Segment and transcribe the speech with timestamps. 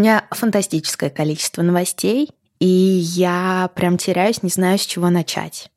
[0.00, 5.70] меня фантастическое количество новостей, и я прям теряюсь, не знаю, с чего начать.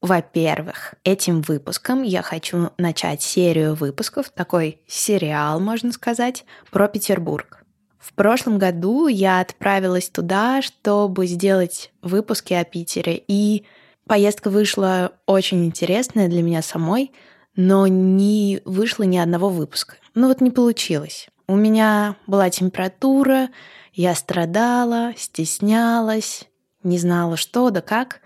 [0.00, 7.64] Во-первых, этим выпуском я хочу начать серию выпусков, такой сериал, можно сказать, про Петербург.
[7.98, 13.64] В прошлом году я отправилась туда, чтобы сделать выпуски о Питере, и
[14.06, 17.12] поездка вышла очень интересная для меня самой,
[17.54, 19.94] но не вышло ни одного выпуска.
[20.14, 21.28] Ну вот не получилось.
[21.52, 23.50] У меня была температура,
[23.92, 26.44] я страдала, стеснялась,
[26.82, 28.22] не знала что да как.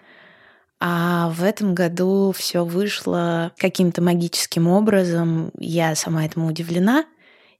[0.79, 5.51] А в этом году все вышло каким-то магическим образом.
[5.59, 7.05] Я сама этому удивлена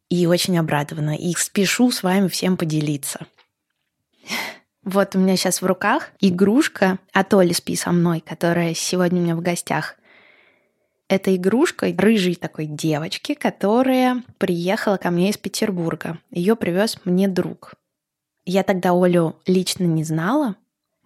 [0.09, 1.17] и очень обрадована.
[1.17, 3.27] И спешу с вами всем поделиться.
[4.85, 9.25] Вот у меня сейчас в руках игрушка от Оли «Спи со мной», которая сегодня у
[9.25, 9.97] меня в гостях.
[11.09, 16.19] Это игрушка рыжей такой девочки, которая приехала ко мне из Петербурга.
[16.31, 17.75] Ее привез мне друг.
[18.45, 20.57] Я тогда Олю лично не знала.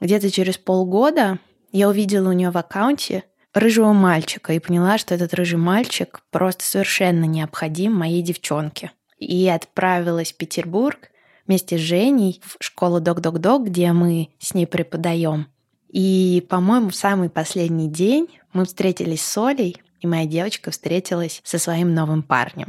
[0.00, 1.38] Где-то через полгода
[1.70, 6.64] я увидела у нее в аккаунте рыжего мальчика и поняла, что этот рыжий мальчик просто
[6.64, 8.92] совершенно необходим моей девчонке.
[9.18, 11.10] И отправилась в Петербург
[11.46, 15.48] вместе с Женей в школу Док-Док-Док, где мы с ней преподаем.
[15.88, 21.58] И, по-моему, в самый последний день мы встретились с Олей, и моя девочка встретилась со
[21.58, 22.68] своим новым парнем.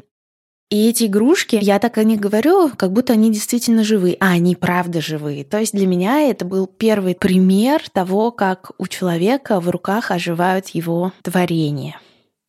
[0.72, 4.56] И эти игрушки, я так о них говорю, как будто они действительно живые, а они
[4.56, 5.44] правда живые.
[5.44, 10.70] То есть для меня это был первый пример того, как у человека в руках оживают
[10.70, 12.00] его творения.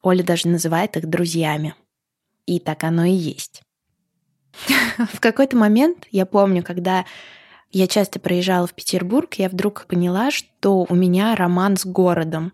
[0.03, 1.75] Оля даже называет их друзьями.
[2.47, 3.63] И так оно и есть.
[5.13, 7.05] В какой-то момент, я помню, когда
[7.73, 12.53] я часто приезжала в Петербург, я вдруг поняла, что у меня роман с городом.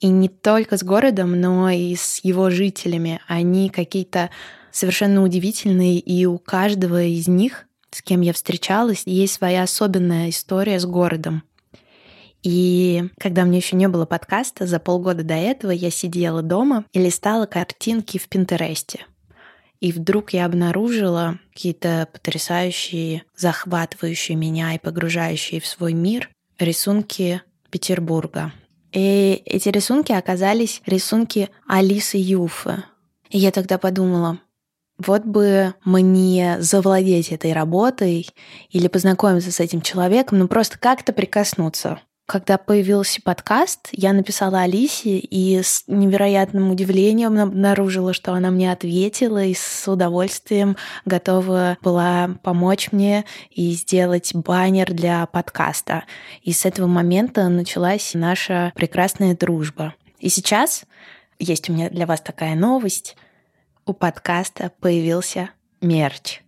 [0.00, 3.20] И не только с городом, но и с его жителями.
[3.28, 4.30] Они какие-то
[4.72, 10.80] совершенно удивительные, и у каждого из них, с кем я встречалась, есть своя особенная история
[10.80, 11.42] с городом.
[12.42, 16.98] И когда мне еще не было подкаста, за полгода до этого я сидела дома и
[16.98, 19.06] листала картинки в Пинтересте.
[19.80, 28.52] И вдруг я обнаружила какие-то потрясающие, захватывающие меня и погружающие в свой мир рисунки Петербурга.
[28.92, 32.84] И эти рисунки оказались рисунки Алисы Юфы.
[33.28, 34.38] И я тогда подумала,
[34.98, 38.28] вот бы мне завладеть этой работой
[38.70, 42.00] или познакомиться с этим человеком, ну просто как-то прикоснуться.
[42.26, 49.44] Когда появился подкаст, я написала Алисе и с невероятным удивлением обнаружила, что она мне ответила
[49.44, 56.02] и с удовольствием готова была помочь мне и сделать баннер для подкаста.
[56.42, 59.94] И с этого момента началась наша прекрасная дружба.
[60.18, 60.82] И сейчас
[61.38, 63.16] есть у меня для вас такая новость.
[63.84, 65.50] У подкаста появился
[65.80, 66.42] мерч.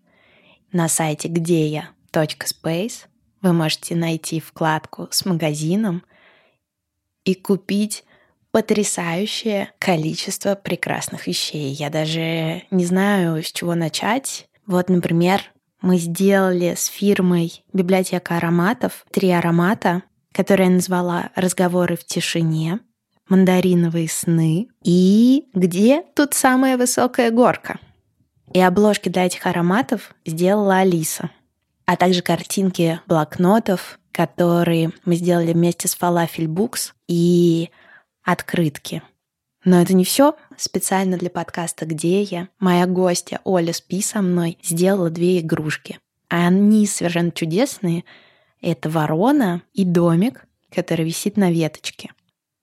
[0.72, 1.91] На сайте где я
[3.43, 6.03] вы можете найти вкладку с магазином
[7.25, 8.04] и купить
[8.50, 11.72] потрясающее количество прекрасных вещей.
[11.72, 14.48] Я даже не знаю, с чего начать.
[14.66, 15.43] Вот, например,
[15.81, 22.81] мы сделали с фирмой «Библиотека ароматов» три аромата, которые я назвала «Разговоры в тишине»,
[23.28, 27.78] «Мандариновые сны» и «Где тут самая высокая горка?».
[28.54, 31.31] И обложки для этих ароматов сделала Алиса—
[31.88, 37.71] а также картинки блокнотов, которые мы сделали вместе с Falafel Books и
[38.22, 39.03] открытки.
[39.65, 40.37] Но это не все.
[40.59, 45.98] Специально для подкаста «Где я» моя гостья Оля Спи со мной сделала две игрушки.
[46.28, 48.04] Они совершенно чудесные.
[48.60, 52.10] Это ворона и домик, который висит на веточке.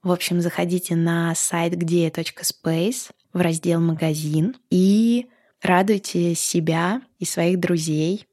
[0.04, 5.26] В общем, заходите на сайт где.space в раздел «Магазин» и
[5.64, 8.28] радуйте себя и своих друзей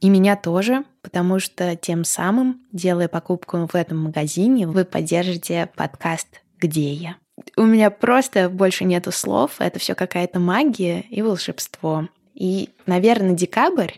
[0.00, 6.40] и меня тоже, потому что тем самым, делая покупку в этом магазине, вы поддержите подкаст
[6.58, 7.16] «Где я?».
[7.56, 12.08] У меня просто больше нету слов, это все какая-то магия и волшебство.
[12.34, 13.92] И, наверное, декабрь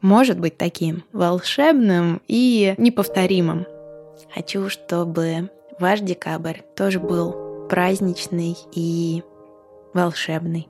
[0.00, 3.66] может быть таким волшебным и неповторимым.
[4.32, 9.22] Хочу, чтобы ваш декабрь тоже был праздничный и
[9.92, 10.68] волшебный.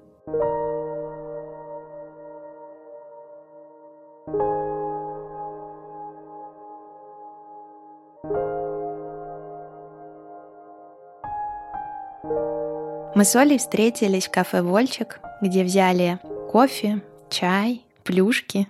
[13.24, 16.20] С Олей встретились в кафе «Вольчик», где взяли
[16.52, 18.68] кофе, чай, плюшки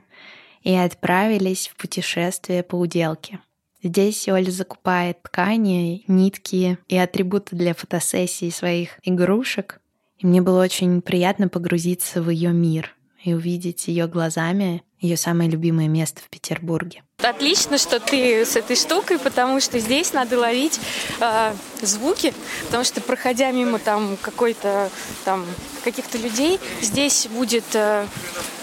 [0.62, 3.40] и отправились в путешествие по уделке.
[3.82, 9.80] Здесь Оля закупает ткани, нитки и атрибуты для фотосессии своих игрушек.
[10.18, 12.94] И мне было очень приятно погрузиться в ее мир.
[13.24, 17.02] и увидеть ее глазами, ее самое любимое место в Петербурге.
[17.24, 20.78] Отлично, что ты с этой штукой, потому что здесь надо ловить
[21.20, 22.34] э, звуки,
[22.66, 24.90] потому что проходя мимо там какой-то
[25.24, 25.46] там
[25.84, 28.06] каких-то людей, здесь будет э,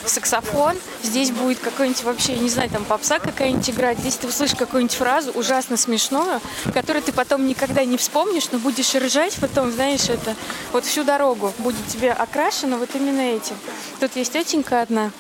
[0.06, 4.96] саксофон, здесь будет какой-нибудь вообще, не знаю, там попса какая-нибудь играть, здесь ты услышишь какую-нибудь
[4.96, 6.40] фразу ужасно смешную,
[6.72, 10.36] которую ты потом никогда не вспомнишь, но будешь ржать потом, знаешь, это
[10.72, 13.56] вот всю дорогу будет тебе окрашено вот именно этим.
[14.00, 15.12] Тут есть тетенька одна.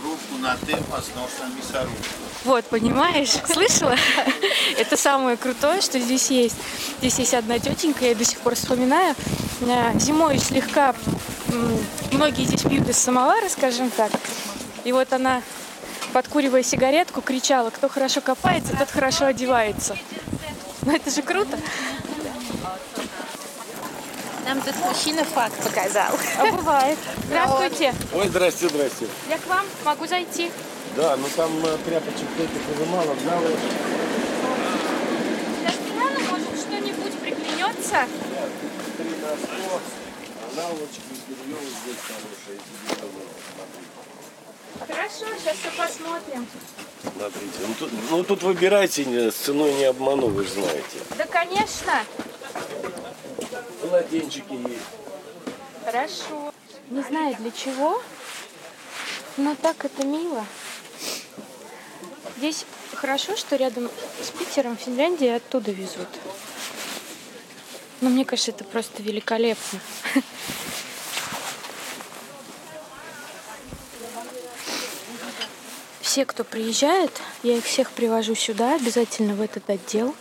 [2.44, 3.34] Вот, понимаешь?
[3.46, 3.96] Слышала?
[4.78, 6.56] Это самое крутое, что здесь есть.
[7.00, 9.16] Здесь есть одна тетенька, я до сих пор вспоминаю.
[9.62, 10.96] Э, зимой слегка
[12.12, 14.12] многие здесь пьют из самовара, скажем так.
[14.84, 15.42] И вот она,
[16.14, 19.96] подкуривая сигаретку, кричала, кто хорошо копается, тот хорошо одевается.
[20.84, 21.60] Ну это же круто.
[24.46, 26.12] Нам тут мужчина факт показал.
[26.40, 26.98] А бывает.
[27.26, 27.94] Здравствуйте.
[28.14, 29.08] Ой, здрасте, здрасте.
[29.30, 30.52] Я к вам могу зайти.
[30.96, 33.48] Да, ну там э, тряпочек этих уже мало, мало.
[35.62, 38.06] Для спинала, может, что-нибудь приклянется?
[38.98, 42.60] Три на сто, а наволочки белье здесь хорошие.
[44.80, 46.48] Хорошо, сейчас все посмотрим.
[47.02, 50.98] Смотрите, ну тут, ну тут выбирайте, с ценой не обману, вы же знаете.
[51.18, 52.04] Да, конечно.
[53.82, 54.82] Полотенчики есть.
[55.86, 56.54] Хорошо.
[56.90, 58.02] Не знаю для чего,
[59.38, 60.46] но так это мило.
[62.42, 62.66] Здесь
[62.96, 63.88] хорошо, что рядом
[64.20, 66.08] с Питером Финляндии оттуда везут.
[68.02, 69.80] Но мне кажется, это просто великолепно.
[76.02, 77.12] Все, кто приезжает,
[77.44, 80.16] я их всех привожу сюда, обязательно в этот отдел.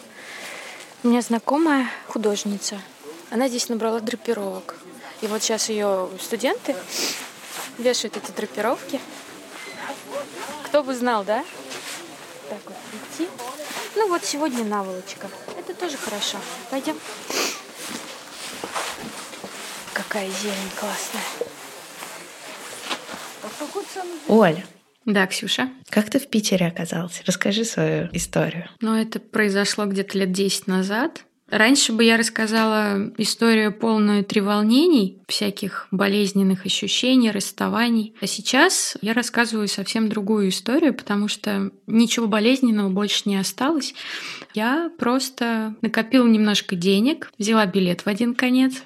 [1.02, 2.82] У меня знакомая художница.
[3.30, 4.76] Она здесь набрала драпировок.
[5.22, 6.76] И вот сейчас ее студенты
[7.78, 9.00] вешают эти драпировки.
[10.66, 11.46] Кто бы знал, да?
[12.50, 13.28] Так вот идти.
[13.94, 15.28] Ну вот сегодня наволочка.
[15.56, 16.38] Это тоже хорошо.
[16.68, 16.96] Пойдем.
[19.92, 21.22] Какая зелень классная.
[24.26, 24.64] Оль,
[25.04, 25.70] да, Ксюша.
[25.88, 27.22] Как ты в Питере оказался?
[27.24, 28.68] Расскажи свою историю.
[28.80, 31.24] Ну, это произошло где-то лет 10 назад.
[31.50, 38.14] Раньше бы я рассказала историю полную треволнений, всяких болезненных ощущений, расставаний.
[38.20, 43.94] А сейчас я рассказываю совсем другую историю, потому что ничего болезненного больше не осталось.
[44.54, 48.82] Я просто накопила немножко денег, взяла билет в один конец,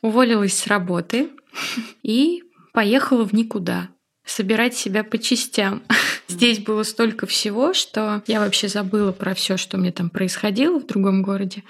[0.00, 1.30] уволилась с работы
[2.02, 3.88] и поехала в никуда
[4.24, 5.82] собирать себя по частям.
[6.34, 10.86] Здесь было столько всего, что я вообще забыла про все, что мне там происходило в
[10.86, 11.62] другом городе.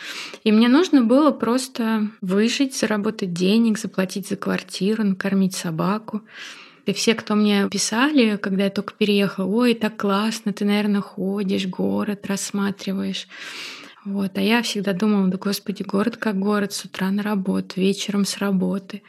[0.42, 6.22] И мне нужно было просто выжить, заработать денег, заплатить за квартиру, накормить собаку.
[6.86, 11.66] И все, кто мне писали, когда я только переехала, ой, так классно, ты, наверное, ходишь,
[11.66, 13.28] город рассматриваешь.
[14.06, 14.38] Вот.
[14.38, 18.38] А я всегда думала, да господи, город как город, с утра на работу, вечером с
[18.38, 19.02] работы.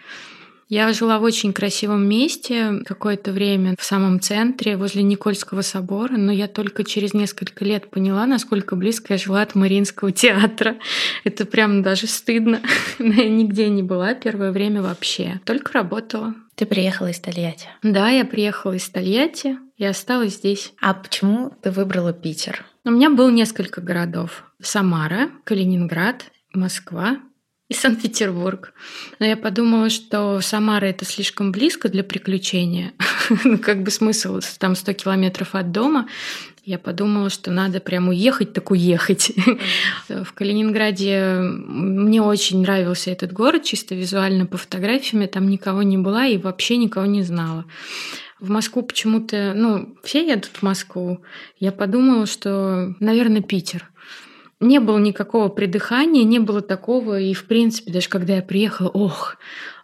[0.68, 6.32] Я жила в очень красивом месте какое-то время в самом центре, возле Никольского собора, но
[6.32, 10.78] я только через несколько лет поняла, насколько близко я жила от Мариинского театра.
[11.24, 12.62] Это прям даже стыдно.
[13.00, 16.34] Я нигде не была первое время вообще, только работала.
[16.56, 17.68] Ты приехала из Тольятти?
[17.84, 20.74] Да, я приехала из Тольятти и осталась здесь.
[20.82, 22.66] А почему ты выбрала Питер?
[22.86, 24.46] У меня было несколько городов.
[24.62, 27.18] Самара, Калининград, Москва
[27.68, 28.74] и Санкт-Петербург.
[29.20, 32.94] Но я подумала, что Самара это слишком близко для приключения.
[33.44, 36.08] ну, как бы смысл, там 100 километров от дома.
[36.64, 39.32] Я подумала, что надо прям уехать, так уехать.
[40.10, 45.22] В Калининграде мне очень нравился этот город, чисто визуально по фотографиям.
[45.22, 47.66] Я там никого не была и вообще никого не знала.
[48.40, 51.22] В Москву почему-то, ну, все едут в Москву.
[51.60, 53.90] Я подумала, что, наверное, Питер
[54.68, 59.38] не было никакого придыхания, не было такого, и в принципе, даже когда я приехала, ох,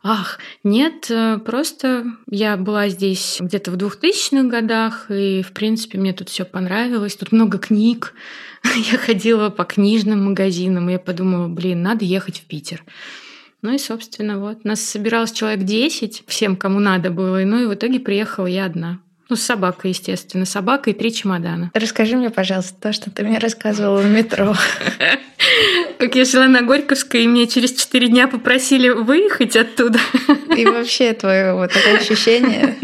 [0.03, 6.13] ах, нет, э, просто я была здесь где-то в 2000-х годах, и в принципе мне
[6.13, 8.13] тут все понравилось, тут много книг,
[8.91, 12.83] я ходила по книжным магазинам, и я подумала, блин, надо ехать в Питер.
[13.61, 17.73] Ну и, собственно, вот, нас собиралось человек 10, всем, кому надо было, ну и в
[17.73, 19.00] итоге приехала я одна.
[19.31, 20.43] Ну, с собакой, естественно.
[20.43, 21.71] Собака и три чемодана.
[21.73, 24.53] Расскажи мне, пожалуйста, то, что ты мне рассказывала в метро.
[26.00, 30.00] Как я жила на Горьковской, и мне через четыре дня попросили выехать оттуда.
[30.57, 32.75] И вообще твое вот такое ощущение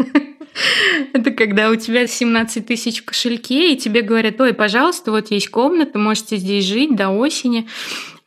[1.12, 5.50] это когда у тебя 17 тысяч в кошельке, и тебе говорят, ой, пожалуйста, вот есть
[5.50, 7.68] комната, можете здесь жить до осени.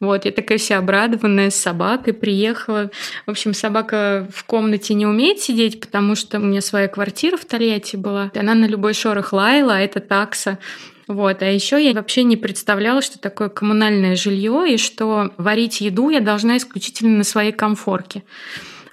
[0.01, 2.89] Вот, я такая вся обрадованная с собакой приехала.
[3.27, 7.45] В общем, собака в комнате не умеет сидеть, потому что у меня своя квартира в
[7.45, 8.31] Тольятти была.
[8.35, 10.57] Она на любой шорох лаяла, а это такса.
[11.07, 11.43] Вот.
[11.43, 16.19] А еще я вообще не представляла, что такое коммунальное жилье и что варить еду я
[16.19, 18.23] должна исключительно на своей комфорке.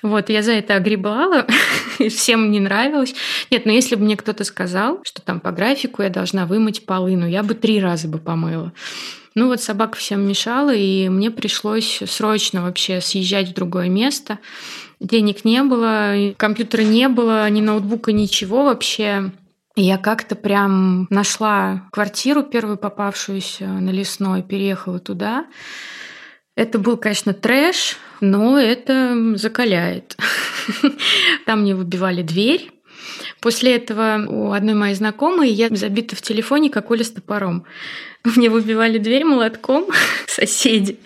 [0.03, 1.47] Вот, я за это огребала,
[1.99, 3.15] и всем не нравилось.
[3.51, 7.17] Нет, но если бы мне кто-то сказал, что там по графику я должна вымыть полы,
[7.17, 8.73] ну я бы три раза бы помыла.
[9.39, 14.41] Ну вот собака всем мешала, и мне пришлось срочно вообще съезжать в другое место.
[14.99, 19.31] Денег не было, компьютера не было, ни ноутбука, ничего вообще.
[19.77, 25.47] Я как-то прям нашла квартиру, первую попавшуюся на лесной, переехала туда.
[26.57, 30.17] Это был, конечно, трэш, но это закаляет.
[31.47, 32.73] Там мне выбивали дверь.
[33.41, 37.65] После этого у одной моей знакомой я забита в телефоне, как Оля с топором.
[38.37, 39.87] Мне выбивали дверь молотком
[40.27, 40.99] соседи.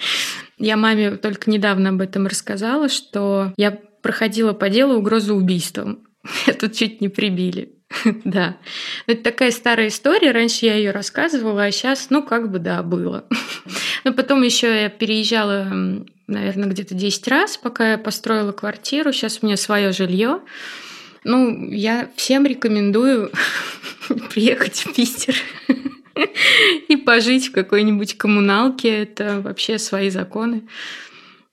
[0.59, 6.07] Я маме только недавно об этом рассказала, что я проходила по делу угрозу убийством.
[6.47, 7.73] Я тут чуть не прибили.
[8.25, 8.57] Да.
[9.07, 10.33] Это такая старая история.
[10.33, 13.27] Раньше я ее рассказывала, а сейчас, ну, как бы, да, было.
[14.05, 15.71] Но потом еще я переезжала,
[16.27, 19.13] наверное, где-то 10 раз, пока я построила квартиру.
[19.13, 20.41] Сейчас у меня свое жилье.
[21.25, 23.31] Ну, я всем рекомендую
[24.31, 25.35] приехать в Питер
[26.89, 29.03] и пожить в какой-нибудь коммуналке.
[29.03, 30.63] Это вообще свои законы.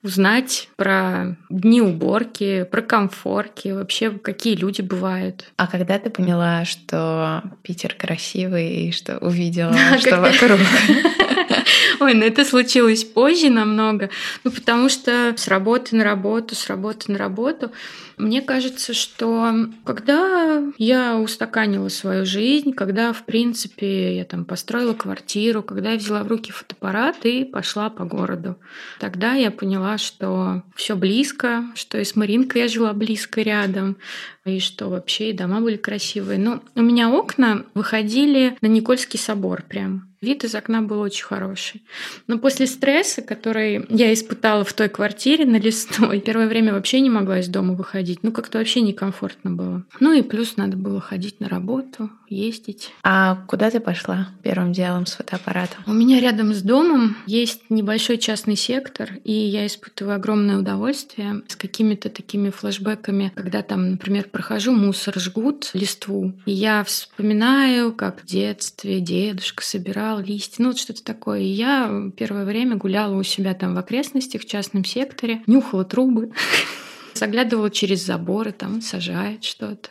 [0.01, 5.51] Узнать про дни уборки, про комфорки, вообще какие люди бывают.
[5.57, 10.59] А когда ты поняла, что Питер красивый и что увидела, что вокруг?
[11.99, 14.09] Ой, ну это случилось позже намного.
[14.45, 17.71] Ну, потому что с работы на работу, с работы на работу
[18.19, 25.63] мне кажется, что когда я устаканила свою жизнь, когда, в принципе, я там построила квартиру,
[25.63, 28.57] когда я взяла в руки фотоаппарат и пошла по городу,
[28.99, 33.97] тогда я поняла, что все близко, что и с Маринкой я жила близко рядом,
[34.43, 36.38] и что вообще и дома были красивые.
[36.38, 40.08] Но у меня окна выходили на Никольский собор прям.
[40.21, 41.81] Вид из окна был очень хороший.
[42.27, 47.09] Но после стресса, который я испытала в той квартире на Лесной, первое время вообще не
[47.09, 48.19] могла из дома выходить.
[48.21, 49.83] Ну, как-то вообще некомфортно было.
[50.01, 52.91] Ну и плюс надо было ходить на работу, ездить.
[53.01, 55.83] А куда ты пошла первым делом с фотоаппаратом?
[55.88, 61.55] У меня рядом с домом есть небольшой частный сектор, и я испытываю огромное удовольствие с
[61.55, 68.25] какими-то такими флешбеками, когда там, например, прохожу, мусор жгут, листву, и я вспоминаю, как в
[68.25, 71.39] детстве дедушка собирал собирал листья, ну вот что-то такое.
[71.39, 76.31] И я первое время гуляла у себя там в окрестностях, в частном секторе, нюхала трубы,
[77.13, 79.89] заглядывала через заборы, там сажает что-то.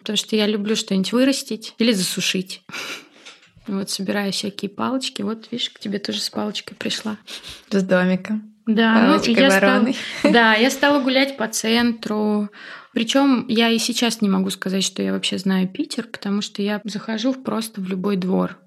[0.00, 2.62] Потому что я люблю что-нибудь вырастить или засушить.
[3.66, 5.22] Вот собираю всякие палочки.
[5.22, 7.18] Вот, видишь, к тебе тоже с палочкой пришла.
[7.68, 8.52] С домиком.
[8.66, 9.88] Да, ну, я стала,
[10.24, 12.48] да, я стала гулять по центру.
[12.92, 16.80] Причем я и сейчас не могу сказать, что я вообще знаю Питер, потому что я
[16.84, 18.58] захожу просто в любой двор.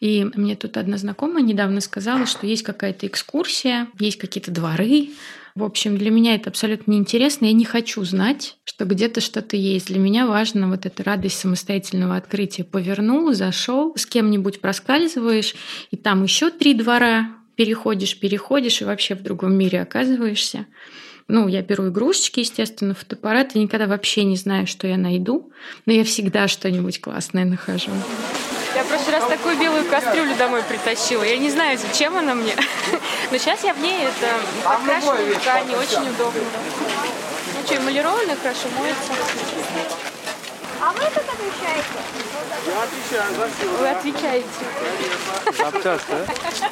[0.00, 5.10] И мне тут одна знакомая недавно сказала, что есть какая-то экскурсия, есть какие-то дворы.
[5.54, 7.46] В общем, для меня это абсолютно неинтересно.
[7.46, 9.88] Я не хочу знать, что где-то что-то есть.
[9.88, 12.62] Для меня важна вот эта радость самостоятельного открытия.
[12.62, 15.56] Повернул, зашел, с кем-нибудь проскальзываешь,
[15.90, 20.66] и там еще три двора переходишь, переходишь, и вообще в другом мире оказываешься.
[21.26, 25.50] Ну, я беру игрушечки, естественно, фотоаппарат, и никогда вообще не знаю, что я найду,
[25.84, 27.90] но я всегда что-нибудь классное нахожу.
[28.78, 31.24] Я в прошлый раз такую белую кастрюлю домой притащила.
[31.24, 32.54] Я не знаю, зачем она мне.
[33.32, 34.32] Но сейчас я в ней это
[34.62, 36.40] подкрашиваю ткани, очень удобно.
[37.56, 39.12] Ну что, эмалированная, хорошо моется.
[40.80, 41.88] А вы как отвечаете?
[42.68, 43.68] Я отвечаю за все.
[43.80, 44.46] Вы отвечаете.
[45.60, 46.70] Обтяж, да?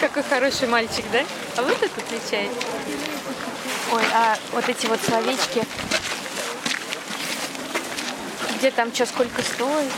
[0.00, 1.24] Какой хороший мальчик, да?
[1.56, 2.54] А вы тут отвечаете?
[3.90, 5.66] Ой, а вот эти вот словечки
[8.60, 9.90] где там что сколько стоит,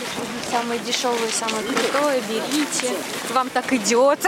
[0.52, 2.94] самое дешевое, самое крутое, берите.
[3.30, 4.18] Вам так идет.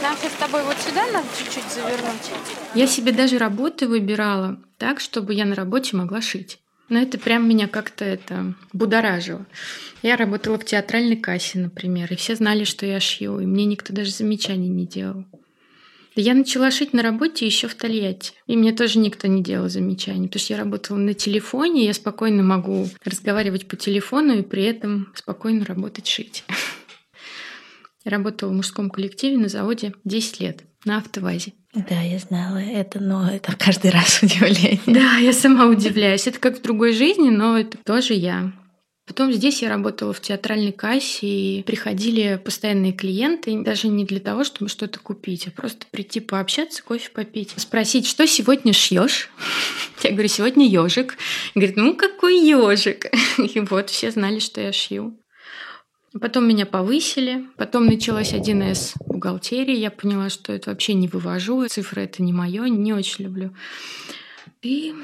[0.00, 2.30] Нам с тобой вот сюда надо чуть-чуть завернуть.
[2.74, 6.60] Я себе даже работы выбирала так, чтобы я на работе могла шить.
[6.88, 9.44] Но это прям меня как-то это будоражило.
[10.02, 13.92] Я работала в театральной кассе, например, и все знали, что я шью, и мне никто
[13.92, 15.24] даже замечаний не делал.
[16.18, 18.32] Я начала шить на работе еще в Тольятти.
[18.46, 22.42] И мне тоже никто не делал замечаний, потому что я работала на телефоне, я спокойно
[22.42, 26.44] могу разговаривать по телефону и при этом спокойно работать шить.
[28.04, 31.52] Я работала в мужском коллективе на заводе 10 лет на автовазе.
[31.74, 34.80] Да, я знала это, но это каждый раз удивление.
[34.86, 36.26] Да, я сама удивляюсь.
[36.26, 38.52] Это как в другой жизни, но это тоже я.
[39.06, 44.42] Потом здесь я работала в театральной кассе, и приходили постоянные клиенты, даже не для того,
[44.42, 49.30] чтобы что-то купить, а просто прийти пообщаться, кофе попить, спросить, что сегодня шьешь?
[50.02, 51.16] Я говорю, сегодня ежик.
[51.54, 53.06] Говорит, ну какой ежик?
[53.38, 55.16] И вот все знали, что я шью.
[56.20, 62.02] Потом меня повысили, потом началась 1С бухгалтерии, я поняла, что это вообще не вывожу, цифры
[62.02, 63.54] это не мое, не очень люблю.
[64.62, 64.94] И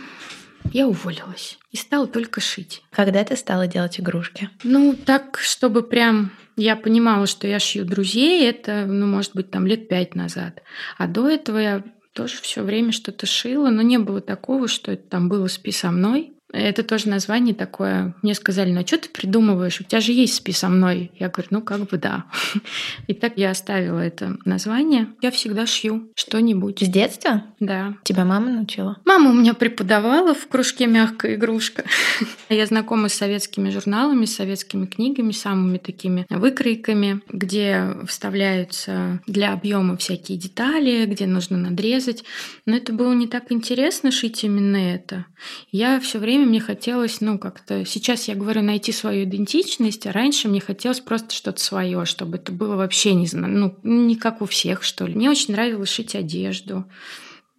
[0.73, 2.83] я уволилась и стала только шить.
[2.91, 4.51] Когда ты стала делать игрушки?
[4.65, 9.67] Ну, так, чтобы прям я понимала, что я шью друзей, это, ну, может быть, там
[9.67, 10.63] лет пять назад.
[10.99, 15.09] А до этого я тоже все время что-то шила, но не было такого, что это
[15.09, 16.35] там было «спи со мной».
[16.53, 18.15] Это тоже название такое.
[18.23, 19.81] Мне сказали, ну а что ты придумываешь?
[19.81, 21.11] У тебя же есть «Спи со мной».
[21.19, 22.25] Я говорю, ну как бы да.
[23.07, 25.09] И так я оставила это название.
[25.23, 26.81] Я всегда шью что-нибудь.
[26.81, 27.45] С детства?
[27.59, 27.95] Да.
[28.05, 28.99] Тебя мама научила?
[29.07, 31.85] Мама у меня преподавала в кружке «Мягкая игрушка».
[32.51, 39.97] Я знакома с советскими журналами, с советскими книгами, самыми такими выкройками, где вставляются для объема
[39.97, 42.25] всякие детали, где нужно надрезать.
[42.67, 45.25] Но это было не так интересно шить именно это.
[45.71, 47.85] Я все время время мне хотелось, ну, как-то...
[47.85, 52.53] Сейчас я говорю найти свою идентичность, а раньше мне хотелось просто что-то свое, чтобы это
[52.53, 55.15] было вообще не знаю, ну, не как у всех, что ли.
[55.15, 56.85] Мне очень нравилось шить одежду.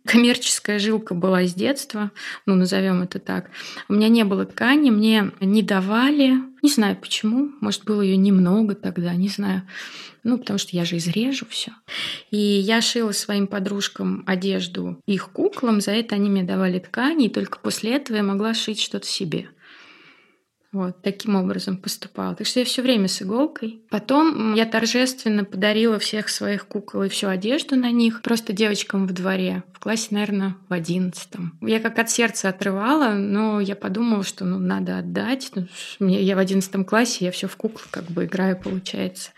[0.05, 2.12] Коммерческая жилка была с детства,
[2.45, 3.50] ну, назовем это так.
[3.88, 6.33] У меня не было ткани, мне не давали.
[6.62, 7.51] Не знаю почему.
[7.62, 9.63] Может, было ее немного тогда, не знаю.
[10.24, 11.72] Ну, потому что я же изрежу все.
[12.31, 17.29] И я шила своим подружкам одежду их куклам, за это они мне давали ткани, и
[17.29, 19.50] только после этого я могла шить что-то себе.
[20.73, 22.35] Вот, таким образом поступала.
[22.35, 23.81] Так что я все время с иголкой.
[23.91, 29.13] Потом я торжественно подарила всех своих кукол и всю одежду на них просто девочкам в
[29.13, 29.63] дворе.
[29.71, 31.55] В классе, наверное, в одиннадцатом.
[31.61, 35.51] Я как от сердца отрывала, но я подумала, что ну, надо отдать.
[35.53, 35.67] Ну,
[35.99, 39.29] мне, я в одиннадцатом классе, я все в куклы как бы играю, получается.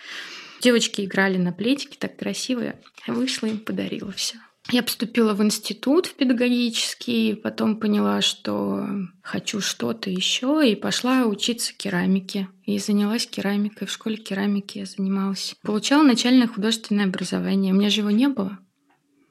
[0.62, 2.76] Девочки играли на плетике, так красиво.
[3.08, 4.38] Я вышла им, подарила все.
[4.72, 8.88] Я поступила в институт в педагогический, потом поняла, что
[9.22, 12.48] хочу что-то еще, и пошла учиться керамике.
[12.64, 13.86] И занялась керамикой.
[13.88, 15.56] В школе керамики я занималась.
[15.62, 17.74] Получала начальное художественное образование.
[17.74, 18.58] У меня же его не было.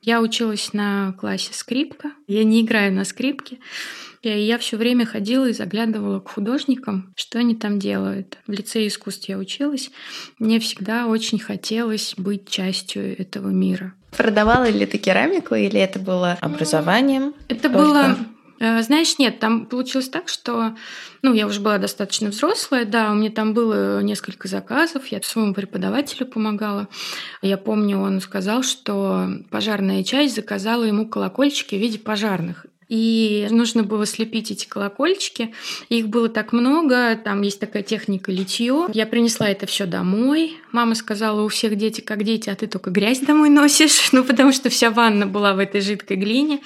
[0.02, 2.12] Я училась на классе скрипка.
[2.28, 3.58] Я не играю на скрипке.
[4.22, 8.38] И я все время ходила и заглядывала к художникам, что они там делают.
[8.46, 9.90] В лицее искусств я училась.
[10.38, 13.94] Мне всегда очень хотелось быть частью этого мира.
[14.16, 17.34] Продавала ли ты керамику или это было образованием?
[17.48, 17.78] Это только?
[17.78, 18.16] было
[18.60, 20.76] э, знаешь, нет, там получилось так, что,
[21.22, 25.54] ну, я уже была достаточно взрослая, да, у меня там было несколько заказов, я своему
[25.54, 26.88] преподавателю помогала.
[27.42, 32.66] Я помню, он сказал, что пожарная часть заказала ему колокольчики в виде пожарных.
[32.88, 35.54] И нужно было слепить эти колокольчики.
[35.88, 38.86] Их было так много, там есть такая техника литье.
[38.92, 40.56] Я принесла это все домой.
[40.72, 44.02] Мама сказала, у всех дети как дети, а ты только грязь домой носишь.
[44.14, 46.60] Ну, потому что вся ванна была в этой жидкой глине.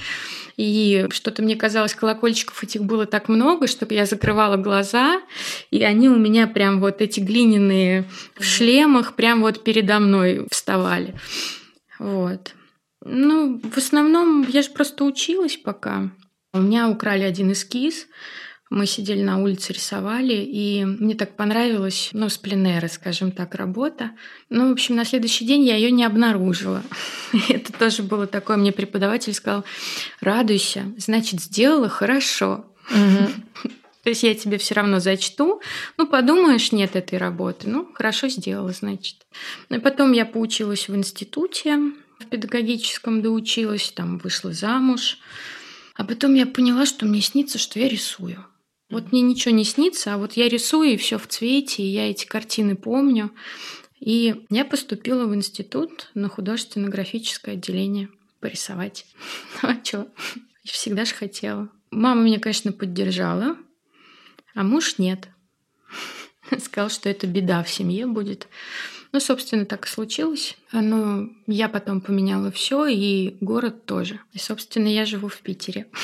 [0.58, 5.22] И что-то мне казалось, колокольчиков этих было так много, что я закрывала глаза,
[5.70, 8.04] и они у меня прям вот эти глиняные
[8.34, 11.14] в шлемах прям вот передо мной вставали.
[12.00, 12.54] Вот.
[13.04, 16.10] Ну, в основном я же просто училась пока.
[16.52, 18.06] У меня украли один эскиз.
[18.70, 24.10] Мы сидели на улице, рисовали, и мне так понравилось, ну, с пленера, скажем так, работа.
[24.50, 26.82] Ну, в общем, на следующий день я ее не обнаружила.
[27.48, 29.64] Это тоже было такое, мне преподаватель сказал,
[30.20, 32.66] радуйся, значит, сделала хорошо.
[34.02, 35.60] То есть я тебе все равно зачту.
[35.96, 37.68] Ну, подумаешь, нет этой работы.
[37.68, 39.16] Ну, хорошо сделала, значит.
[39.70, 41.78] Ну, и потом я поучилась в институте,
[42.18, 45.18] в педагогическом доучилась, там вышла замуж.
[45.94, 48.44] А потом я поняла, что мне снится, что я рисую.
[48.90, 52.10] Вот мне ничего не снится, а вот я рисую, и все в цвете, и я
[52.10, 53.30] эти картины помню.
[54.00, 58.08] И я поступила в институт на художественно-графическое отделение
[58.40, 59.06] порисовать.
[59.62, 60.08] Ну, а что?
[60.64, 61.68] Всегда же хотела.
[61.90, 63.56] Мама меня, конечно, поддержала,
[64.54, 65.28] а муж нет.
[66.58, 68.48] Сказал, что это беда в семье будет.
[69.12, 70.56] Ну, собственно, так и случилось.
[70.72, 74.20] Но я потом поменяла все, и город тоже.
[74.32, 75.86] И, собственно, я живу в Питере.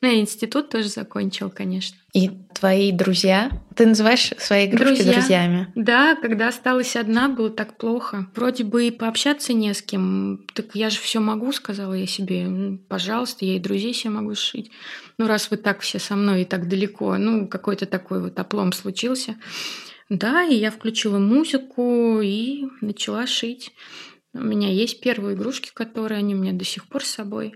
[0.00, 1.98] Ну, институт тоже закончил, конечно.
[2.12, 3.50] И твои друзья?
[3.74, 5.12] Ты называешь свои игрушки Друзья.
[5.12, 5.72] друзьями?
[5.74, 8.28] Да, когда осталась одна, было так плохо.
[8.36, 10.46] Вроде бы и пообщаться не с кем.
[10.54, 12.78] Так я же все могу, сказала я себе.
[12.88, 14.70] Пожалуйста, я и друзей себе могу сшить.
[15.18, 18.72] Ну, раз вы так все со мной и так далеко, ну, какой-то такой вот оплом
[18.72, 19.34] случился.
[20.08, 23.72] Да, и я включила музыку и начала шить.
[24.32, 27.54] У меня есть первые игрушки, которые они у меня до сих пор с собой.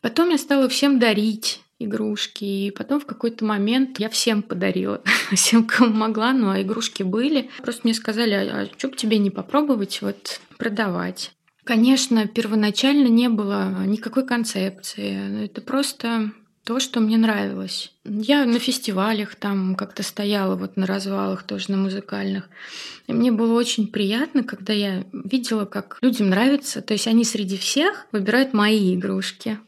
[0.00, 1.60] Потом я стала всем дарить.
[1.78, 2.44] игрушки.
[2.44, 5.02] И потом в какой-то момент я всем подарила,
[5.34, 7.50] всем, кому могла, ну а игрушки были.
[7.62, 11.32] Просто мне сказали, а, а что бы тебе не попробовать вот продавать?
[11.64, 15.44] Конечно, первоначально не было никакой концепции.
[15.44, 16.32] Это просто
[16.64, 17.92] то, что мне нравилось.
[18.04, 22.48] Я на фестивалях там как-то стояла, вот на развалах тоже на музыкальных.
[23.06, 26.80] И мне было очень приятно, когда я видела, как людям нравится.
[26.80, 29.58] То есть они среди всех выбирают мои игрушки.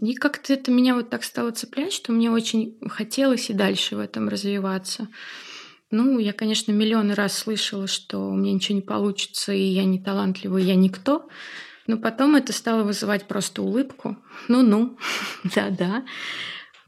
[0.00, 4.00] И как-то это меня вот так стало цеплять, что мне очень хотелось и дальше в
[4.00, 5.08] этом развиваться.
[5.90, 9.98] Ну, я, конечно, миллионы раз слышала, что у меня ничего не получится, и я не
[9.98, 11.28] талантливый, я никто.
[11.92, 14.16] Но потом это стало вызывать просто улыбку.
[14.48, 14.96] Ну-ну,
[15.54, 16.04] да-да.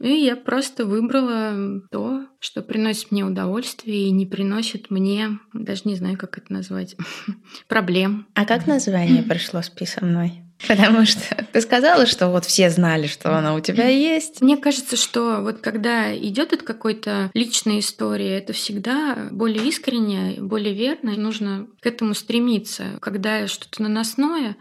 [0.00, 5.94] И я просто выбрала то, что приносит мне удовольствие и не приносит мне, даже не
[5.94, 6.96] знаю, как это назвать,
[7.68, 8.26] проблем.
[8.32, 10.43] А как название пришло «Спи со мной»?
[10.66, 14.40] Потому что ты сказала, что вот все знали, что она у тебя есть.
[14.40, 20.74] Мне кажется, что вот когда идет от какой-то личной истории, это всегда более искренне, более
[20.74, 22.98] верно, и нужно к этому стремиться.
[23.00, 24.56] Когда что-то наносное,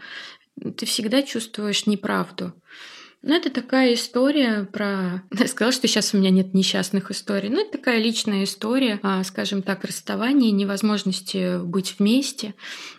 [0.76, 2.52] ты всегда чувствуешь неправду.
[3.26, 5.22] Ну, это такая история про...
[5.38, 7.48] Я сказала, что сейчас у меня нет несчастных историй.
[7.48, 12.54] Ну, это такая личная история, скажем так, расставания, невозможности быть вместе.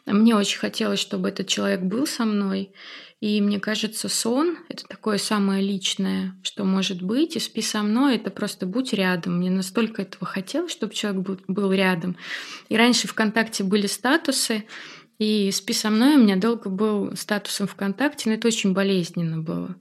[0.08, 2.74] Мне очень хотелось, чтобы этот человек был со мной.
[3.22, 7.36] И мне кажется, сон— это такое самое личное, что может быть.
[7.36, 9.38] И «Спи со мной»— это просто «будь рядом».
[9.38, 12.18] Мне настолько этого хотелось, чтобы человек был рядом.
[12.70, 14.66] И раньше ВКонтакте были статусы,
[15.20, 19.76] и «Спи со мной» у меня долго был статусом ВКонтакте, но это очень болезненно было.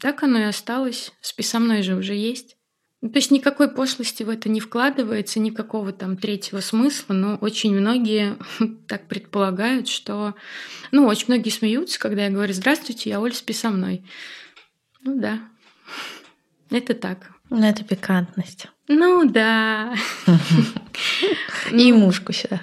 [0.00, 1.12] Так оно и осталось.
[1.20, 2.56] «Спи со мной» же уже есть.
[3.02, 7.74] Ну, то есть никакой пошлости в это не вкладывается, никакого там третьего смысла, но очень
[7.74, 8.36] многие
[8.88, 10.34] так предполагают, что...
[10.90, 14.04] Ну, очень многие смеются, когда я говорю «Здравствуйте, я Оля, спи со мной».
[15.02, 15.40] Ну да,
[16.70, 17.30] это так.
[17.48, 18.68] Ну, это пикантность.
[18.92, 19.94] Ну да.
[21.70, 22.60] И мушку сюда.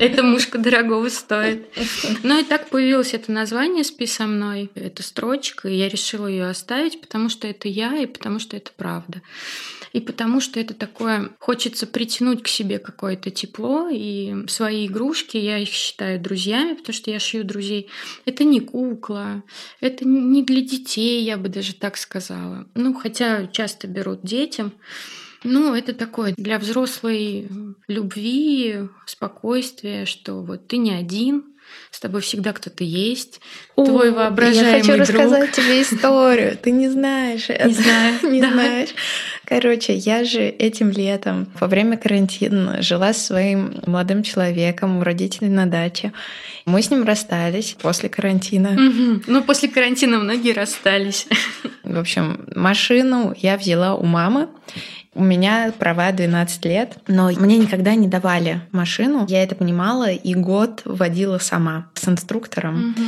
[0.00, 1.66] Это мушка дорогого стоит.
[2.22, 4.70] Ну и так появилось это название «Спи со мной».
[4.74, 8.70] Это строчка, и я решила ее оставить, потому что это я, и потому что это
[8.74, 9.20] правда
[9.92, 15.58] и потому что это такое, хочется притянуть к себе какое-то тепло, и свои игрушки, я
[15.58, 17.88] их считаю друзьями, потому что я шью друзей.
[18.24, 19.42] Это не кукла,
[19.80, 22.68] это не для детей, я бы даже так сказала.
[22.74, 24.72] Ну, хотя часто берут детям.
[25.42, 27.48] Ну, это такое для взрослой
[27.88, 31.54] любви, спокойствия, что вот ты не один,
[31.90, 33.40] с тобой всегда кто-то есть,
[33.74, 35.08] О, твой воображаемый Я хочу друг.
[35.08, 37.48] рассказать тебе историю, ты не знаешь.
[37.48, 38.14] Не знаю.
[38.30, 38.90] Не знаешь.
[39.44, 45.48] Короче, я же этим летом во время карантина жила с своим молодым человеком у родителей
[45.48, 46.12] на даче.
[46.64, 48.70] Мы с ним расстались после карантина.
[48.70, 49.22] Угу.
[49.26, 51.26] Ну, после карантина многие расстались.
[51.82, 54.48] В общем, машину я взяла у мамы.
[55.12, 59.26] У меня права 12 лет, но мне никогда не давали машину.
[59.28, 62.90] Я это понимала и год водила сама с инструктором.
[62.90, 63.02] Угу.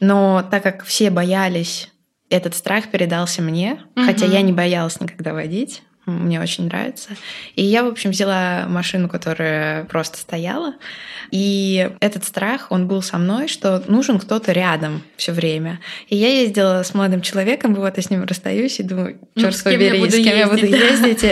[0.00, 1.90] Но так как все боялись,
[2.30, 4.06] этот страх передался мне, угу.
[4.06, 5.82] хотя я не боялась никогда водить.
[6.08, 7.10] Мне очень нравится.
[7.54, 10.74] И я, в общем, взяла машину, которая просто стояла.
[11.30, 15.80] И этот страх, он был со мной, что нужен кто-то рядом все время.
[16.08, 19.70] И я ездила с молодым человеком, вот я с ним расстаюсь и думаю, черт ну,
[19.70, 21.24] побери, с кем я буду ездить.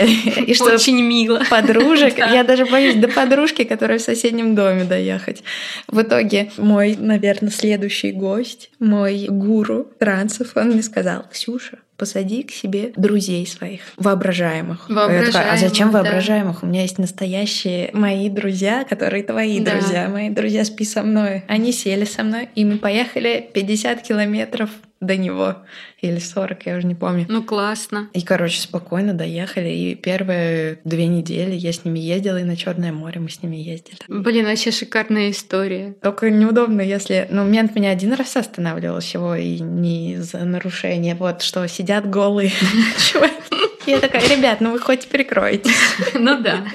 [0.47, 1.41] И что Очень мило.
[1.49, 2.17] Подружек.
[2.17, 5.43] Я даже боюсь до подружки, которая в соседнем доме доехать.
[5.87, 12.51] В итоге мой, наверное, следующий гость, мой гуру трансов, он мне сказал, Ксюша, посади к
[12.51, 14.89] себе друзей своих, воображаемых.
[14.89, 16.01] Воображаемых, такая, а зачем да.
[16.01, 16.63] воображаемых?
[16.63, 19.71] У меня есть настоящие мои друзья, которые твои да.
[19.71, 20.07] друзья.
[20.07, 21.43] Мои друзья спи со мной.
[21.47, 25.57] Они сели со мной, и мы поехали 50 километров до него.
[26.01, 27.25] Или 40, я уже не помню.
[27.27, 28.09] Ну, классно.
[28.13, 29.69] И, короче, спокойно доехали.
[29.69, 33.55] И первые две недели я с ними ездила, и на Черное море мы с ними
[33.55, 33.97] ездили.
[34.07, 35.95] Блин, вообще шикарная история.
[36.01, 37.27] Только неудобно, если...
[37.29, 41.15] Ну, мент меня один раз останавливал всего, и не за нарушение.
[41.15, 42.51] Вот, что сидят голые.
[43.85, 45.71] Я такая, ребят, ну вы хоть перекроете.
[46.13, 46.65] Ну да.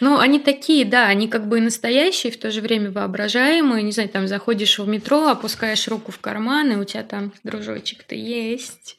[0.00, 3.82] Ну, они такие, да, они как бы настоящие, в то же время воображаемые.
[3.82, 8.14] Не знаю, там заходишь в метро, опускаешь руку в карман, и у тебя там дружочек-то
[8.14, 8.96] есть.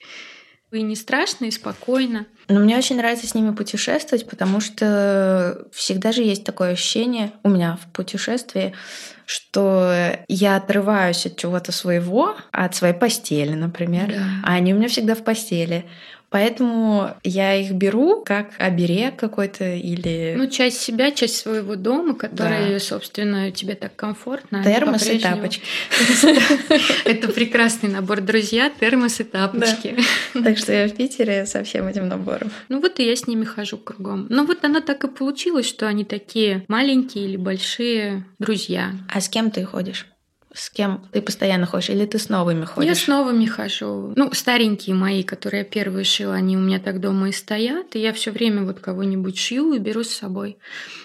[0.71, 2.27] И не страшно, и спокойно.
[2.47, 7.49] Но мне очень нравится с ними путешествовать, потому что всегда же есть такое ощущение у
[7.49, 8.73] меня в путешествии,
[9.25, 9.93] что
[10.29, 14.23] я отрываюсь от чего-то своего, от своей постели, например, да.
[14.43, 15.85] а они у меня всегда в постели.
[16.31, 20.33] Поэтому я их беру как оберег какой-то или...
[20.37, 22.79] Ну, часть себя, часть своего дома, который, да.
[22.79, 24.63] собственно, тебе так комфортно.
[24.63, 25.63] Термос и тапочки.
[27.05, 29.97] Это прекрасный набор друзья, термос и тапочки.
[30.33, 32.49] Так что я в Питере со всем этим набором.
[32.69, 34.27] Ну вот и я с ними хожу кругом.
[34.29, 38.93] Ну вот оно так и получилось, что они такие маленькие или большие друзья.
[39.13, 40.10] А с кем ты ходишь?
[40.53, 41.89] С кем ты постоянно ходишь?
[41.89, 42.89] Или ты с новыми ходишь?
[42.89, 44.13] Я с новыми хожу.
[44.15, 47.95] Ну, старенькие мои, которые я первые шила, они у меня так дома и стоят.
[47.95, 50.57] И я все время вот кого-нибудь шью и беру с собой.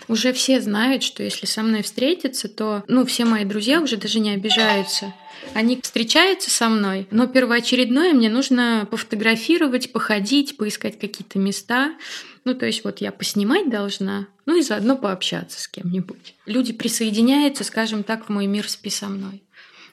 [0.08, 4.18] Уже все знают, что если со мной встретиться, то, ну, все мои друзья уже даже
[4.18, 5.14] не обижаются.
[5.54, 11.92] Они встречаются со мной, но первоочередное мне нужно пофотографировать, походить, поискать какие-то места.
[12.46, 16.36] Ну, то есть вот я поснимать должна, ну и заодно пообщаться с кем-нибудь.
[16.46, 19.42] Люди присоединяются, скажем так, в мой мир спи со мной.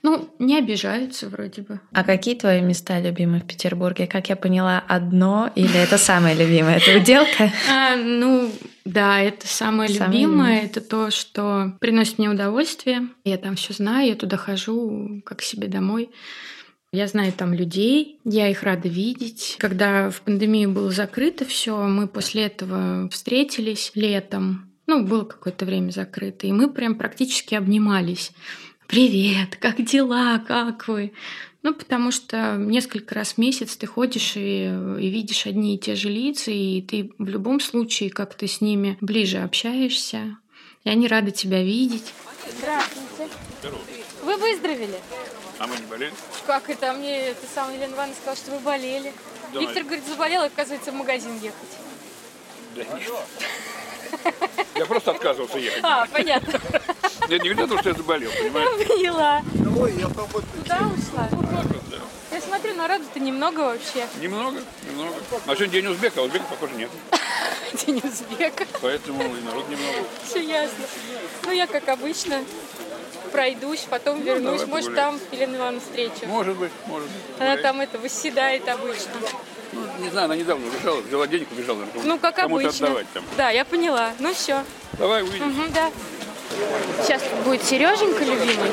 [0.03, 1.79] Ну, не обижаются вроде бы.
[1.93, 4.05] А какие твои места любимые в Петербурге?
[4.05, 6.77] Как я поняла, одно или это самое любимое?
[6.77, 7.51] Это уделка?
[7.71, 8.51] А, ну,
[8.85, 10.61] да, это самое, любимое.
[10.61, 13.07] Это то, что приносит мне удовольствие.
[13.23, 16.11] Я там все знаю, я туда хожу как себе домой.
[16.93, 19.55] Я знаю там людей, я их рада видеть.
[19.57, 24.71] Когда в пандемии было закрыто все, мы после этого встретились летом.
[24.85, 28.31] Ну, было какое-то время закрыто, и мы прям практически обнимались.
[28.85, 31.13] Привет, как дела, как вы?
[31.63, 35.95] Ну, потому что несколько раз в месяц ты ходишь и, и видишь одни и те
[35.95, 40.37] же лица, и ты в любом случае как ты с ними ближе общаешься,
[40.83, 42.13] и они рады тебя видеть.
[42.59, 43.33] Здравствуйте.
[44.23, 44.99] Вы выздоровели?
[45.63, 46.13] А мы не болели?
[46.45, 46.91] Как это?
[46.91, 49.13] А мне это самая Елена Ивановна сказала, что вы болели.
[49.53, 49.61] Да.
[49.61, 51.55] Виктор говорит, заболел, оказывается, в магазин ехать.
[52.75, 53.11] Да нет.
[54.75, 55.79] Я просто отказывался ехать.
[55.81, 56.59] А, понятно.
[57.29, 58.87] Я не говорю, что я заболел, понимаешь?
[58.87, 59.41] Поняла.
[59.79, 61.29] Ой, я Куда ушла?
[62.29, 64.05] Я смотрю, народу-то немного вообще.
[64.21, 65.15] Немного, немного.
[65.45, 66.89] А сегодня день узбека, а узбека, похоже, нет.
[67.85, 68.65] День узбека.
[68.81, 69.99] Поэтому и народ немного.
[70.27, 70.85] Все ясно.
[71.45, 72.43] Ну, я, как обычно,
[73.33, 74.65] пройдусь, потом ну, вернусь.
[74.67, 75.19] Может, погуляем.
[75.19, 76.25] там Елена Ивановна встречу.
[76.27, 77.41] Может быть, может быть.
[77.41, 79.11] Она там это восседает обычно.
[79.73, 81.79] Ну, не знаю, она недавно убежала, взяла денег, убежала.
[82.03, 82.69] Ну, как обычно.
[82.69, 83.23] отдавать там.
[83.35, 84.11] Да, я поняла.
[84.19, 84.63] Ну, все.
[84.93, 85.49] Давай увидим.
[85.49, 85.91] Угу, да.
[87.01, 88.71] Сейчас будет Сереженька любимый.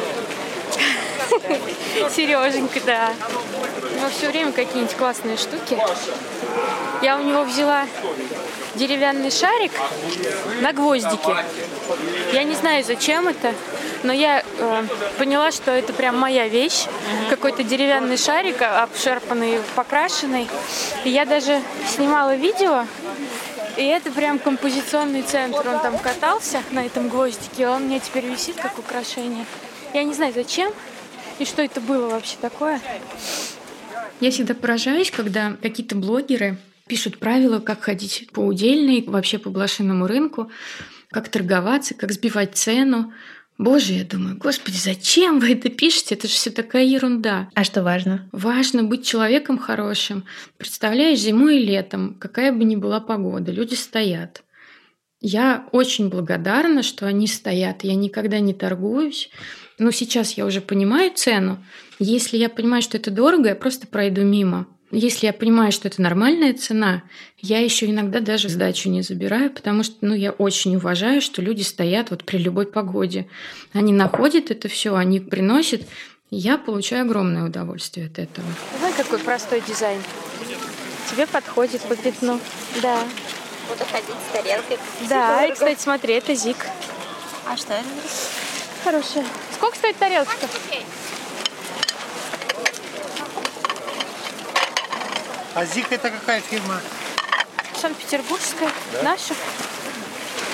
[2.14, 3.14] Сереженька, да.
[3.82, 5.78] У него все время какие-нибудь классные штуки.
[7.02, 7.86] Я у него взяла
[8.74, 9.72] деревянный шарик
[10.60, 11.36] на гвоздике.
[12.32, 13.54] Я не знаю, зачем это,
[14.02, 14.84] но я э,
[15.18, 16.86] поняла, что это прям моя вещь.
[16.86, 17.30] Угу.
[17.30, 20.48] Какой-то деревянный шарик, обшарпанный, покрашенный.
[21.04, 22.86] И я даже снимала видео,
[23.76, 25.66] и это прям композиционный центр.
[25.68, 29.44] Он там катался на этом гвоздике, а он мне теперь висит как украшение.
[29.94, 30.72] Я не знаю, зачем
[31.40, 32.80] и что это было вообще такое.
[34.20, 40.06] Я всегда поражаюсь, когда какие-то блогеры пишут правила, как ходить по удельной, вообще по блошиному
[40.06, 40.50] рынку,
[41.10, 43.12] как торговаться, как сбивать цену.
[43.60, 46.14] Боже, я думаю, господи, зачем вы это пишете?
[46.14, 47.50] Это же все такая ерунда.
[47.54, 48.26] А что важно?
[48.32, 50.24] Важно быть человеком хорошим.
[50.56, 54.44] Представляешь, зимой и летом, какая бы ни была погода, люди стоят.
[55.20, 57.84] Я очень благодарна, что они стоят.
[57.84, 59.28] Я никогда не торгуюсь.
[59.78, 61.62] Но сейчас я уже понимаю цену.
[61.98, 64.68] Если я понимаю, что это дорого, я просто пройду мимо.
[64.92, 67.02] Если я понимаю, что это нормальная цена,
[67.38, 71.62] я еще иногда даже сдачу не забираю, потому что ну, я очень уважаю, что люди
[71.62, 73.28] стоят вот при любой погоде.
[73.72, 75.82] Они находят это все, они приносят.
[76.30, 78.46] Я получаю огромное удовольствие от этого.
[78.78, 80.00] Знаешь, какой простой дизайн.
[81.08, 82.40] Тебе подходит по пятну.
[82.82, 82.98] Да.
[83.68, 84.78] Буду ходить с тарелкой.
[85.08, 86.56] Да, и, кстати, смотри, это зик.
[87.46, 87.84] А что это?
[88.84, 89.24] Хорошая.
[89.54, 90.48] Сколько стоит тарелочка?
[95.60, 96.80] А ЗИК это какая фирма?
[97.78, 99.02] Санкт-Петербургская, да?
[99.02, 99.34] наша.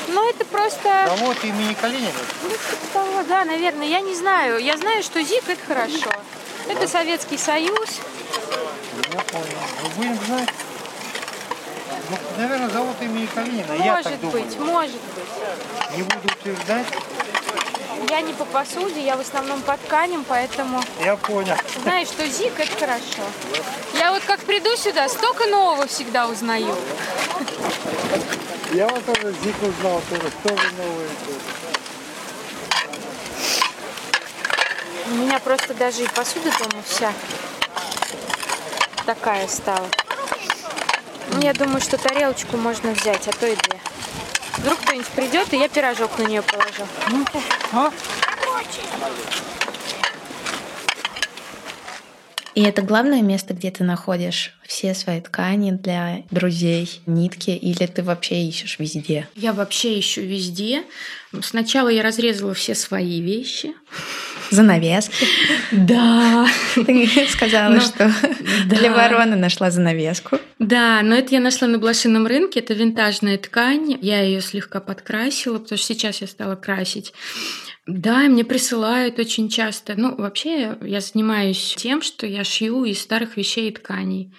[0.09, 1.07] Ну, это просто...
[1.16, 2.11] Завод имени Калинина?
[2.42, 3.87] Ну, типа того, да, наверное.
[3.87, 4.59] Я не знаю.
[4.59, 6.11] Я знаю, что ЗИК это хорошо.
[6.11, 6.73] Да.
[6.73, 8.01] Это Советский Союз.
[9.12, 9.47] Я понял.
[9.85, 10.49] Мы будем знать.
[12.11, 13.75] Ну, наверное, завод имени Калинина.
[13.75, 14.73] Может я так быть, думаю.
[14.73, 15.97] может быть.
[15.97, 16.87] Не буду утверждать.
[18.09, 20.83] Я не по посуде, я в основном по тканям, поэтому...
[21.05, 21.57] Я понял.
[21.83, 23.23] Знаешь, что ЗИК– это хорошо.
[23.95, 26.75] Я вот как приду сюда, столько нового всегда узнаю.
[28.73, 31.09] Я вот тоже ЗИК узнал, тоже, вы новое.
[35.09, 37.12] У меня просто даже и посуда дома вся
[39.07, 39.88] такая стала.
[41.40, 43.76] Я думаю, что тарелочку можно взять, а то и две.
[44.59, 46.87] Вдруг кто-нибудь придет, и я пирожок на нее положу.
[47.73, 47.90] А?
[52.55, 58.03] И это главное место, где ты находишь все свои ткани для друзей, нитки, или ты
[58.03, 59.29] вообще ищешь везде?
[59.35, 60.83] Я вообще ищу везде.
[61.42, 63.75] Сначала я разрезала все свои вещи.
[64.50, 65.26] Занавески.
[65.72, 66.46] Да.
[66.74, 68.11] Ты сказала, Но- что
[68.66, 70.38] для вороны нашла занавеску.
[70.59, 72.61] Да, но это я нашла на блошином рынке.
[72.61, 73.98] Это винтажная ткань.
[74.00, 77.12] Я ее слегка подкрасила, потому что сейчас я стала красить.
[77.87, 79.94] Да, мне присылают очень часто.
[79.96, 84.32] Ну, вообще, я занимаюсь тем, что я шью из старых вещей и тканей.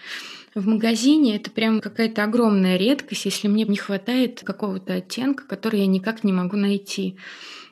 [0.53, 5.85] В магазине это прям какая-то огромная редкость, если мне не хватает какого-то оттенка, который я
[5.87, 7.17] никак не могу найти.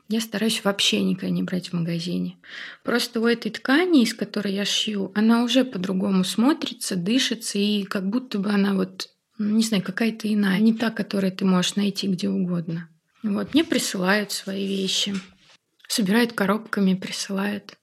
[0.07, 2.37] Я стараюсь вообще никогда не брать в магазине.
[2.83, 8.07] Просто у этой ткани, из которой я шью, она уже по-другому смотрится, дышится, и как
[8.07, 12.07] будто бы она вот, ну, не знаю, какая-то иная, не та, которую ты можешь найти
[12.07, 12.87] где угодно.
[13.23, 15.15] Вот, мне присылают свои вещи,
[15.87, 17.75] собирают коробками, присылают.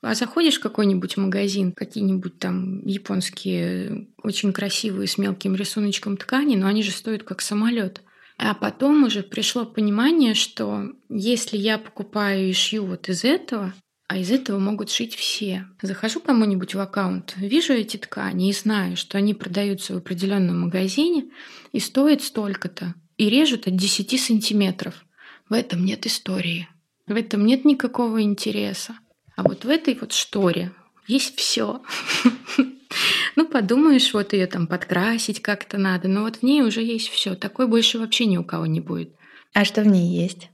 [0.00, 6.66] А заходишь в какой-нибудь магазин, какие-нибудь там японские, очень красивые, с мелким рисуночком ткани, но
[6.66, 8.00] они же стоят как самолет.
[8.44, 13.72] А потом уже пришло понимание, что если я покупаю и шью вот из этого,
[14.08, 15.68] а из этого могут шить все.
[15.80, 21.26] Захожу кому-нибудь в аккаунт, вижу эти ткани и знаю, что они продаются в определенном магазине
[21.70, 25.04] и стоят столько-то, и режут от 10 сантиметров.
[25.48, 26.68] В этом нет истории.
[27.06, 28.96] В этом нет никакого интереса.
[29.36, 30.72] А вот в этой вот шторе
[31.06, 31.80] есть все.
[33.36, 37.34] Ну, подумаешь, вот ее там подкрасить как-то надо, но вот в ней уже есть все.
[37.34, 39.10] Такой больше вообще ни у кого не будет.
[39.54, 40.48] А что в ней есть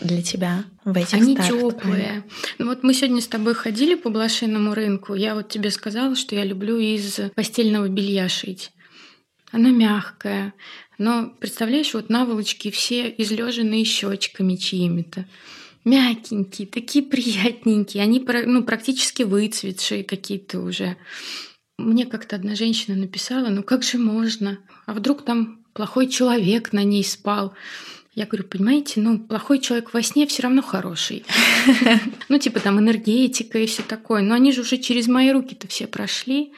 [0.00, 2.24] для тебя в этих Они теплые.
[2.58, 5.14] Ну вот мы сегодня с тобой ходили по блошиному рынку.
[5.14, 8.72] Я вот тебе сказала, что я люблю из постельного белья шить.
[9.52, 10.52] Оно мягкое.
[10.98, 15.26] Но, представляешь, вот наволочки все излеженные щечками чьими-то.
[15.84, 18.02] Мягенькие, такие приятненькие.
[18.02, 20.96] Они ну, практически выцветшие какие-то уже.
[21.78, 24.58] Мне как-то одна женщина написала, ну как же можно?
[24.86, 27.54] А вдруг там плохой человек на ней спал?
[28.16, 31.24] Я говорю, понимаете, ну, плохой человек во сне все равно хороший.
[32.28, 34.22] Ну, типа там энергетика и все такое.
[34.22, 36.52] Но они же уже через мои руки-то все прошли,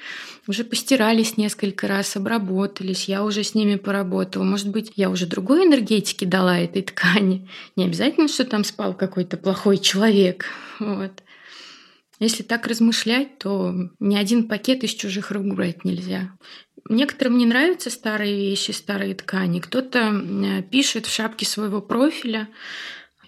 [0.47, 4.43] уже постирались несколько раз, обработались, я уже с ними поработала.
[4.43, 7.47] Может быть, я уже другой энергетики дала этой ткани.
[7.77, 10.47] Не обязательно, что там спал какой-то плохой человек.
[10.79, 11.13] Вот.
[12.21, 16.33] Если так размышлять, то ни один пакет из чужих рук брать нельзя.
[16.89, 19.61] Некоторым не нравятся старые вещи, старые ткани.
[19.61, 22.49] Кто-то э, пишет в шапке своего профиля,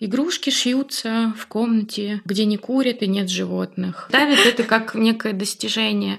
[0.04, 4.06] Игрушки шьются в комнате, где не курят и нет животных.
[4.08, 6.18] Ставят это как некое достижение.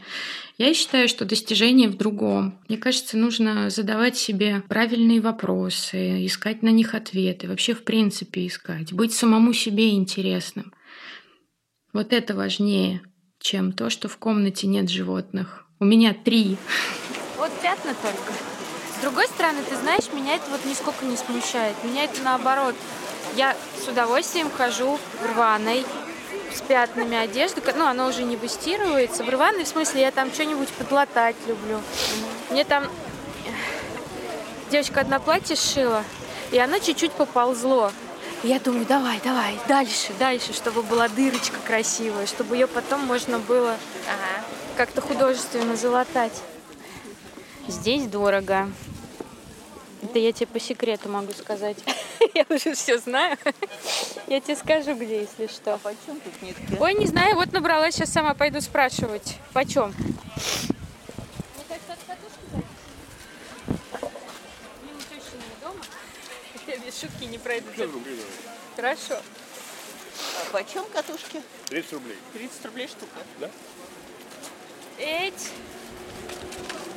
[0.58, 2.58] Я считаю, что достижение в другом.
[2.70, 8.94] Мне кажется, нужно задавать себе правильные вопросы, искать на них ответы, вообще в принципе искать,
[8.94, 10.72] быть самому себе интересным.
[11.94, 13.04] Вот это важнее,
[13.40, 15.68] чем то, что в комнате нет животных.
[15.80, 16.58] У меня три.
[17.38, 18.34] Вот пятна только.
[18.98, 21.76] С другой стороны, ты знаешь, меня это вот нисколько не смущает.
[21.84, 22.74] Меня это наоборот.
[23.36, 25.86] Я с удовольствием хожу в рваной,
[26.52, 27.62] с пятнами одежды.
[27.76, 29.24] Ну, она уже не выстирывается.
[29.24, 31.80] В рваной, в смысле, я там что-нибудь подлатать люблю.
[32.50, 32.86] Мне там
[34.72, 36.04] девочка одно платье сшила,
[36.52, 37.92] и оно чуть-чуть поползло.
[38.44, 43.78] Я думаю, давай, давай, дальше, дальше, чтобы была дырочка красивая, чтобы ее потом можно было
[44.76, 46.34] как-то художественно залатать.
[47.70, 48.70] Здесь дорого.
[50.02, 51.78] Это я тебе по секрету могу сказать.
[52.34, 53.38] Я уже все знаю.
[54.28, 55.80] Я тебе скажу, где, если что.
[55.82, 56.78] Почем тут нитки?
[56.78, 59.38] Ой, не знаю, вот набрала, сейчас сама пойду спрашивать.
[59.54, 59.94] Почем?
[66.94, 67.74] Без шутки не пройдут.
[68.76, 69.16] Хорошо.
[69.16, 71.42] А почем катушки?
[71.68, 72.18] 30 рублей.
[72.34, 73.52] 30 рублей штука.
[74.98, 75.50] Эть.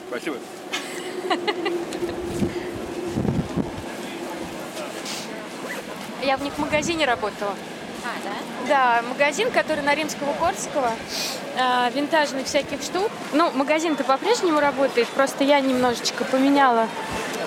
[0.08, 0.36] Спасибо.
[6.22, 7.54] Я в них в магазине работала.
[8.06, 8.36] А, да?
[8.68, 10.92] Да, магазин, который на Римского Корского,
[11.56, 13.10] э, винтажных всяких штук.
[13.32, 16.86] Ну, магазин-то по-прежнему работает, просто я немножечко поменяла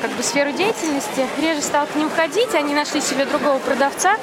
[0.02, 1.28] как бы сферу деятельности.
[1.42, 4.16] Реже стал к ним ходить, они нашли себе другого продавца.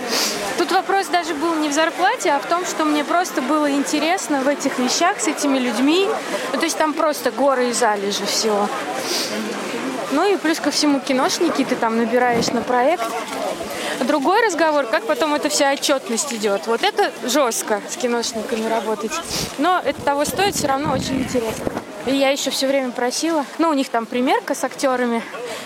[0.58, 4.40] Тут вопрос даже был не в зарплате, а в том, что мне просто было интересно
[4.40, 6.08] в этих вещах с этими людьми.
[6.52, 8.68] Ну, то есть там просто горы и залежи всего.
[10.12, 13.04] Ну и плюс ко всему киношники ты там набираешь на проект.
[14.06, 16.66] Другой разговор, как потом эта вся отчетность идет.
[16.66, 19.12] Вот это жестко с киношниками работать.
[19.58, 21.72] Но это того стоит, все равно очень интересно.
[22.06, 25.22] И я еще все время просила, ну, у них там примерка с актерами,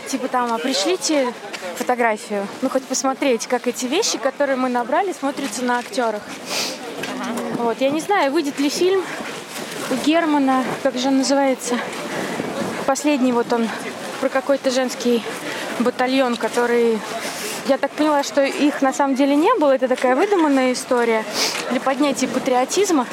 [0.09, 1.35] типа там, а пришлите
[1.77, 6.23] фотографию, ну, хоть посмотреть, как эти вещи, которые мы набрали, смотрятся на актерах.
[7.59, 9.05] Вот, я не знаю, выйдет ли фильм,
[9.91, 11.77] у Германа, как же он называется,
[12.87, 13.69] последний вот он
[14.21, 15.23] про какой-то женский
[15.79, 16.99] батальон, который
[17.67, 19.73] я так поняла, что их на самом деле не было.
[19.73, 21.25] Это такая выдуманная история
[21.71, 23.07] для поднятия патриотизма.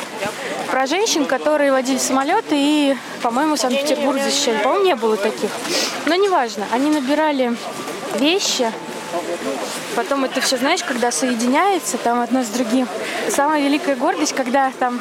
[0.72, 4.58] Про женщин, которые водили самолеты и, по-моему, Санкт-Петербург защищали.
[4.64, 5.50] По-моему, не было таких.
[6.06, 6.66] Но неважно.
[6.72, 7.56] Они набирали
[8.20, 8.72] вещи,
[9.96, 12.88] Потом это все, знаешь, когда соединяется там одно с другим.
[13.30, 15.00] Самая великая гордость, когда там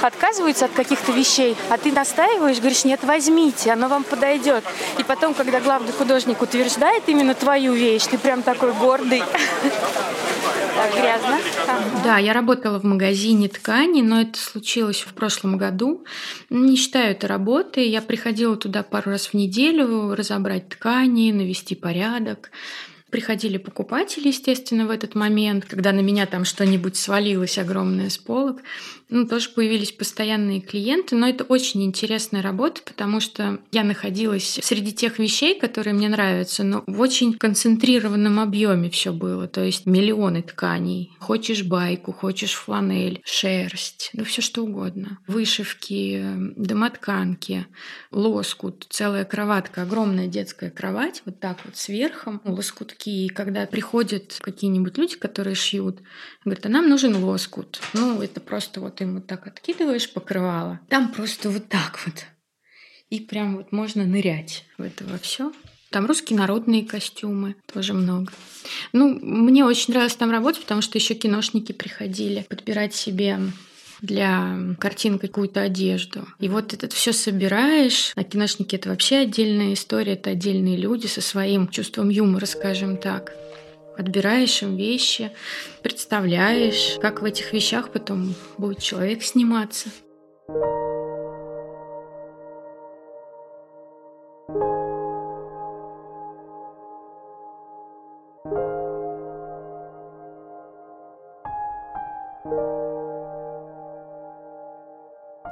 [0.00, 4.64] отказываются от каких-то вещей, а ты настаиваешь, говоришь, нет, возьмите, оно вам подойдет.
[4.98, 9.22] И потом, когда главный художник утверждает именно твою вещь, ты прям такой гордый.
[10.74, 11.38] Так, грязно.
[12.02, 16.04] Да, я работала в магазине ткани, но это случилось в прошлом году.
[16.48, 17.88] Не считаю это работой.
[17.88, 22.50] Я приходила туда пару раз в неделю разобрать ткани, навести порядок.
[23.12, 28.62] Приходили покупатели, естественно, в этот момент, когда на меня там что-нибудь свалилось огромное с полок
[29.12, 34.92] ну, тоже появились постоянные клиенты, но это очень интересная работа, потому что я находилась среди
[34.92, 40.42] тех вещей, которые мне нравятся, но в очень концентрированном объеме все было, то есть миллионы
[40.42, 41.12] тканей.
[41.18, 45.18] Хочешь байку, хочешь фланель, шерсть, ну все что угодно.
[45.26, 46.24] Вышивки,
[46.56, 47.66] домотканки,
[48.10, 53.10] лоскут, целая кроватка, огромная детская кровать, вот так вот сверху, лоскутки.
[53.10, 55.98] И когда приходят какие-нибудь люди, которые шьют,
[56.44, 57.80] говорят, а нам нужен лоскут.
[57.92, 62.26] Ну, это просто вот им вот так откидываешь покрывало, там просто вот так вот.
[63.10, 65.52] И прям вот можно нырять в это во все.
[65.90, 68.32] Там русские народные костюмы тоже много.
[68.94, 73.38] Ну, мне очень нравилось там работать, потому что еще киношники приходили подбирать себе
[74.00, 76.26] для картин какую-то одежду.
[76.38, 78.12] И вот это все собираешь.
[78.16, 83.32] А киношники— это вообще отдельная история, это отдельные люди со своим чувством юмора, скажем так.
[83.96, 85.32] Отбираешь им вещи,
[85.82, 89.90] представляешь, как в этих вещах потом будет человек сниматься.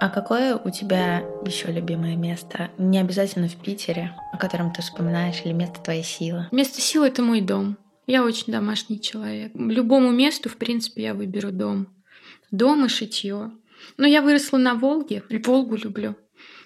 [0.02, 2.70] А какое у тебя еще любимое место?
[2.78, 6.46] Не обязательно в Питере, о котором ты вспоминаешь, или место твоей силы?
[6.52, 7.76] Место силы— это мой дом.
[8.06, 9.52] Я очень домашний человек.
[9.54, 11.88] Любому месту, в принципе, я выберу дом.
[12.50, 13.52] Дом и шитье.
[13.96, 16.16] Но я выросла на Волге, Волгу люблю.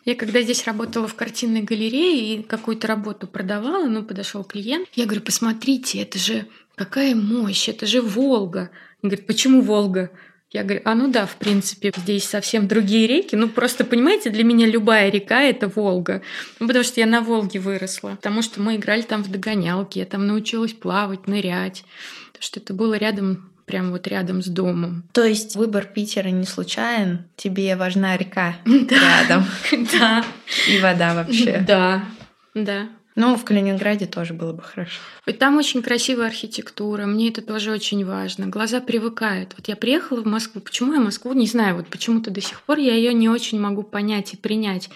[0.05, 5.07] Я когда здесь работала в картинной галерее и какую-то работу продавала, ну, подошел клиент, я
[5.07, 8.71] говорю, посмотрите, это же какая мощь, это же Волга.
[9.03, 10.11] Он говорит, почему Волга?
[10.55, 13.35] Я говорю, а ну да, в принципе, здесь совсем другие реки.
[13.35, 16.23] Ну просто, понимаете, для меня любая река— это Волга.
[16.61, 18.11] Ну, потому что я на Волге выросла.
[18.11, 21.85] Потому что мы играли там в догонялки, я там научилась плавать, нырять.
[22.29, 25.03] Потому что это было рядом прям вот рядом с домом.
[25.13, 27.25] То есть выбор Питера не случайен?
[27.35, 29.47] Тебе важна река рядом?
[29.93, 30.25] Да.
[30.69, 31.65] И вода вообще?
[31.67, 32.05] Да,
[32.55, 32.89] да.
[33.17, 35.01] Ну, в Калининграде тоже было бы хорошо.
[35.39, 38.49] Там очень красивая архитектура, мне это тоже очень важно.
[38.49, 39.55] Глаза привыкают.
[39.57, 42.79] Вот я приехала в Москву, почему я Москву не знаю, вот почему-то до сих пор
[42.79, 44.91] я ее не очень могу понять и принять.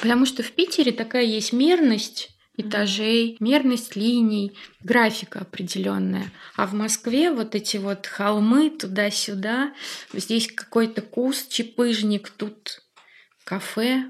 [0.00, 4.52] Потому что в Питере такая есть мерность этажей, мерность линий,
[4.82, 6.32] графика определенная.
[6.56, 9.72] А в Москве вот эти вот холмы туда-сюда,
[10.12, 12.82] здесь какой-то куст, чепыжник, тут
[13.44, 14.04] кафе,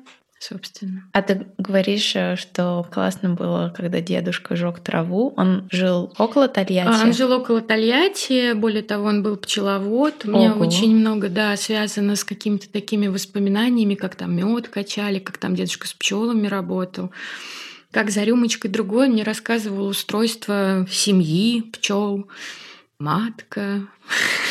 [0.49, 1.05] собственно.
[1.13, 5.33] А ты говоришь, э, что классно было, когда дедушка жег траву.
[5.37, 6.89] Он жил около Тольятти?
[6.89, 8.53] А, он жил около Тольятти.
[8.53, 10.25] Более того, он был пчеловод.
[10.25, 10.67] У меня Ого.
[10.67, 15.87] очень много, да, связано с какими-то такими воспоминаниями, как там мед качали, как там дедушка
[15.87, 17.11] с пчелами работал.
[17.91, 22.29] Как за рюмочкой другой мне рассказывал устройство семьи, пчел,
[22.99, 23.87] матка.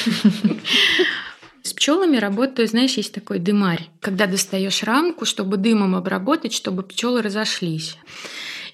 [1.64, 3.90] С пчелами работаю, знаешь, есть такой дымарь.
[4.02, 7.98] Когда достаешь рамку, чтобы дымом обработать, чтобы пчелы разошлись.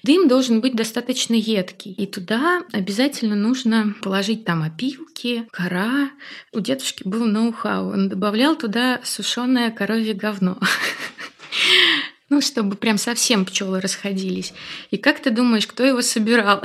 [0.02, 1.92] Дым должен быть достаточно едкий.
[1.92, 6.10] И туда обязательно нужно положить там опилки, кора.
[6.52, 7.92] У дедушки был ноу-хау.
[7.92, 10.58] Он добавлял туда сушеное коровье говно.
[12.32, 14.54] Ну, чтобы прям совсем пчелы расходились.
[14.92, 16.62] И как ты думаешь, кто его собирал?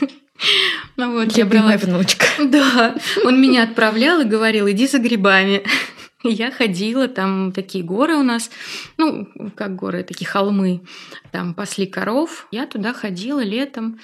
[0.96, 1.76] Ну вот, я брала...
[1.76, 2.26] Внучка.
[2.38, 5.64] Да, он меня отправлял и говорил, иди за грибами.
[6.24, 8.50] Я ходила, там такие горы у нас,
[8.96, 10.82] ну, как горы, такие холмы,
[11.30, 12.48] там пасли коров.
[12.50, 14.00] Я туда ходила летом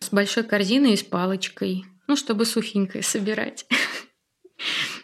[0.00, 3.66] с большой корзиной и с палочкой, ну, чтобы сухенькое собирать.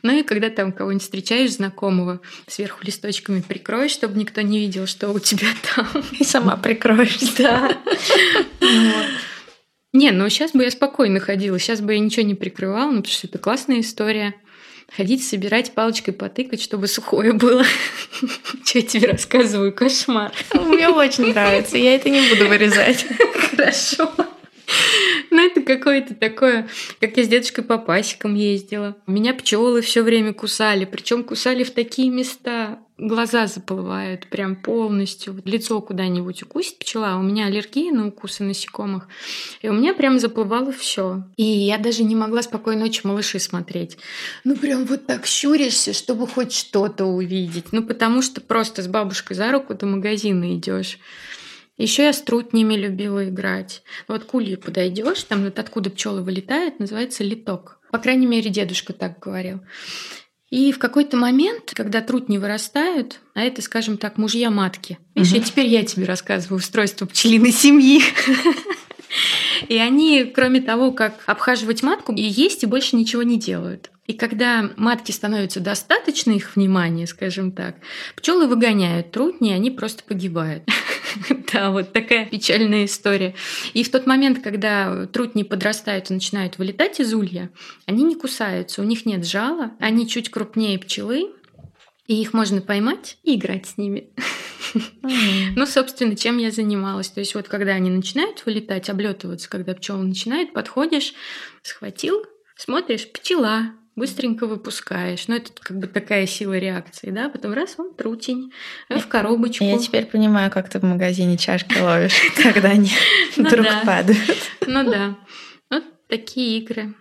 [0.02, 5.10] Ну и когда там кого-нибудь встречаешь знакомого, сверху листочками прикроешь, чтобы никто не видел, что
[5.10, 5.86] у тебя там.
[6.18, 7.34] И сама прикроешь.
[7.36, 7.76] Да.
[9.94, 13.12] Не, ну сейчас бы я спокойно ходила, сейчас бы я ничего не прикрывала, ну потому
[13.14, 14.34] что это классная история.
[14.94, 17.64] ходить собирать палочкой потыкать, чтобы сухое было.
[18.64, 19.72] Что я тебе рассказываю?
[19.72, 20.32] Кошмар.
[20.52, 23.06] Мне очень нравится, я это не буду вырезать.
[23.50, 24.10] Хорошо.
[25.30, 26.68] Ну, это какое-то такое,
[27.00, 28.96] как я с дедушкой по пасекам ездила.
[29.06, 32.80] Меня пчелы все время кусали, причем кусали в такие места.
[32.96, 35.42] Глаза заплывают прям полностью.
[35.44, 37.16] Лицо куда-нибудь укусит пчела.
[37.16, 39.08] У меня аллергия на укусы насекомых.
[39.62, 41.24] И у меня прям заплывало все.
[41.36, 43.98] И я даже не могла спокойной ночи малыши смотреть.
[44.44, 47.72] Ну, прям вот так щуришься, чтобы хоть что-то увидеть.
[47.72, 50.98] Ну, потому что просто с бабушкой за руку до магазина идешь.
[51.76, 53.82] Еще я с трутнями любила играть.
[54.06, 57.80] Вот к улье подойдешь, там вот откуда пчелы вылетают, называется литок.
[57.90, 59.60] По крайней мере, дедушка так говорил.
[60.54, 65.00] И в какой-то момент, когда трутни вырастают, а это, скажем так, мужья матки.
[65.16, 65.40] Видишь, угу.
[65.40, 68.00] и теперь я тебе рассказываю устройство пчелиной семьи.
[69.68, 73.90] И они, кроме того, как обхаживать матку, и есть, и больше ничего не делают.
[74.06, 77.76] И когда матки становятся достаточно их внимания, скажем так,
[78.16, 80.62] пчелы выгоняют трутни, и они просто погибают.
[81.52, 83.34] Да, вот такая печальная история.
[83.72, 87.50] И в тот момент, когда трутни подрастают и начинают вылетать из улья,
[87.86, 91.32] они не кусаются, у них нет жала, они чуть крупнее пчелы,
[92.06, 94.10] и их можно поймать и играть с ними.
[95.54, 97.08] Ну, собственно, чем я занималась.
[97.08, 101.14] То есть вот когда они начинают вылетать, облетываться, когда пчелы начинают, подходишь,
[101.62, 102.24] схватил,
[102.56, 105.28] смотришь, пчела, быстренько выпускаешь.
[105.28, 107.28] Ну, это как бы такая сила реакции, да?
[107.28, 108.52] Потом раз, он трутень,
[108.88, 109.64] э, в коробочку.
[109.64, 112.90] Я теперь понимаю, как ты в магазине чашки ловишь, когда они
[113.36, 113.82] Ну вдруг да.
[113.84, 114.50] падают.
[114.66, 115.16] Ну да.
[115.70, 116.94] Вот такие игры.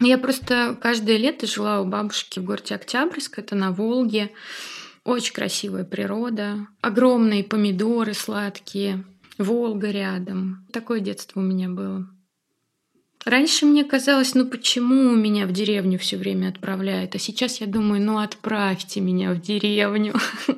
[0.00, 4.30] Я просто каждое лето жила у бабушки в городе Октябрьск, это на Волге.
[5.04, 9.04] Очень красивая природа, огромные помидоры сладкие,
[9.38, 10.66] Волга рядом.
[10.72, 12.06] Такое детство у меня было.
[13.24, 18.02] Раньше мне казалось, ну почему меня в деревню все время отправляют, а сейчас я думаю,
[18.02, 20.14] ну отправьте меня в деревню.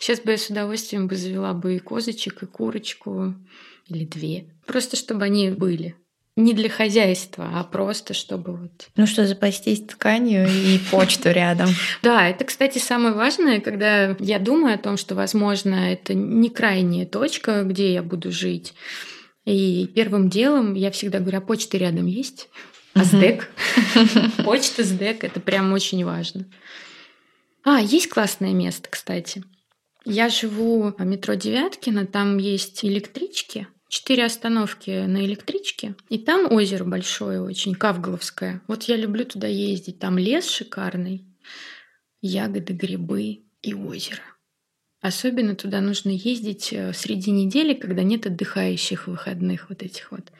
[0.00, 3.34] Сейчас бы я с удовольствием бы завела бы и козочек, и курочку,
[3.88, 4.46] или две.
[4.66, 5.94] Просто чтобы они были.
[6.36, 8.88] Не для хозяйства, а просто чтобы вот...
[8.96, 11.68] Ну что, запастись тканью и почту рядом.
[12.02, 17.06] Да, это, кстати, самое важное, когда я думаю о том, что, возможно, это не крайняя
[17.06, 18.74] точка, где я буду жить.
[19.44, 22.48] И первым делом я всегда говорю, а почта рядом есть?
[22.94, 23.50] А СДЭК?
[24.44, 26.46] Почта, СДЭК, это прям очень важно.
[27.64, 29.42] А, есть классное место, кстати.
[30.04, 36.84] Я живу в метро Девяткино, там есть электрички, четыре остановки на электричке, и там озеро
[36.84, 38.60] большое очень, Кавголовское.
[38.68, 41.24] Вот я люблю туда ездить, там лес шикарный,
[42.20, 44.22] ягоды, грибы и озеро.
[45.04, 50.32] Особенно туда нужно ездить э, среди недели, когда нет отдыхающих выходных вот этих вот.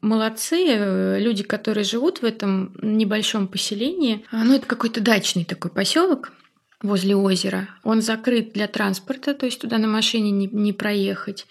[0.00, 4.24] Молодцы э, люди, которые живут в этом небольшом поселении.
[4.30, 6.32] А, Ну, это какой-то дачный такой поселок
[6.80, 7.68] возле озера.
[7.84, 11.46] Он закрыт для транспорта, то есть туда на машине не, не проехать.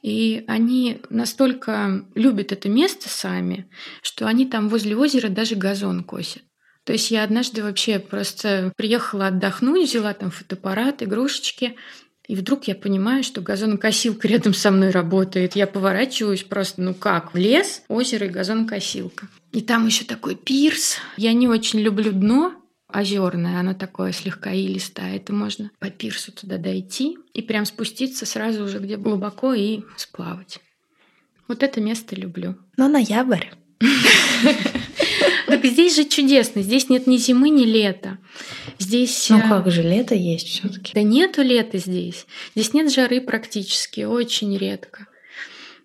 [0.00, 3.68] И они настолько любят это место сами,
[4.00, 6.44] что они там возле озера даже газон косят.
[6.84, 11.76] То есть я однажды вообще просто приехала отдохнуть, взяла там фотоаппарат, игрушечки,
[12.26, 15.56] и вдруг я понимаю, что газонокосилка рядом со мной работает.
[15.56, 19.26] Я поворачиваюсь просто, ну как, в лес, озеро и газонокосилка.
[19.50, 20.98] И там еще такой пирс.
[21.16, 22.54] Я не очень люблю дно,
[22.86, 25.16] озерное, оно такое слегка илистое.
[25.16, 30.60] Это можно по пирсу туда дойти и прям спуститься сразу уже где глубоко и сплавать.
[31.48, 32.56] Вот это место люблю.
[32.76, 33.46] Но ноябрь.
[35.50, 36.62] Так здесь же чудесно.
[36.62, 38.18] Здесь нет ни зимы, ни лета.
[38.78, 39.28] Здесь...
[39.30, 42.26] Ну э, как же, лето есть все таки Да нету лета здесь.
[42.54, 45.06] Здесь нет жары практически, очень редко.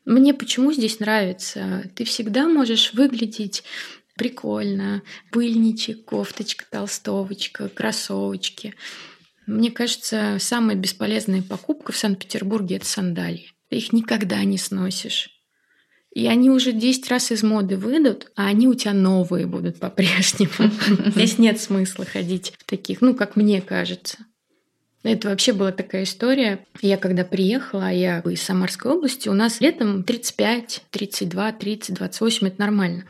[0.05, 1.89] Мне почему здесь нравится?
[1.95, 3.63] Ты всегда можешь выглядеть
[4.16, 5.01] прикольно.
[5.32, 8.76] Пыльничек, кофточка, толстовочка, кроссовочки.
[9.47, 13.51] Мне кажется, самая бесполезная покупка в Санкт-Петербурге– это сандалии.
[13.70, 15.34] Ты их никогда не сносишь.
[16.16, 20.72] И они уже 10 раз из моды выйдут, а они у тебя новые будут по-прежнему.
[21.11, 24.18] Здесь нет смысла ходить в таких, ну, как мне кажется.
[25.03, 26.66] Это вообще была такая история.
[26.82, 32.59] Я когда приехала, я из Самарской области, у нас летом 35, 32, 30, 28, это
[32.61, 33.03] нормально.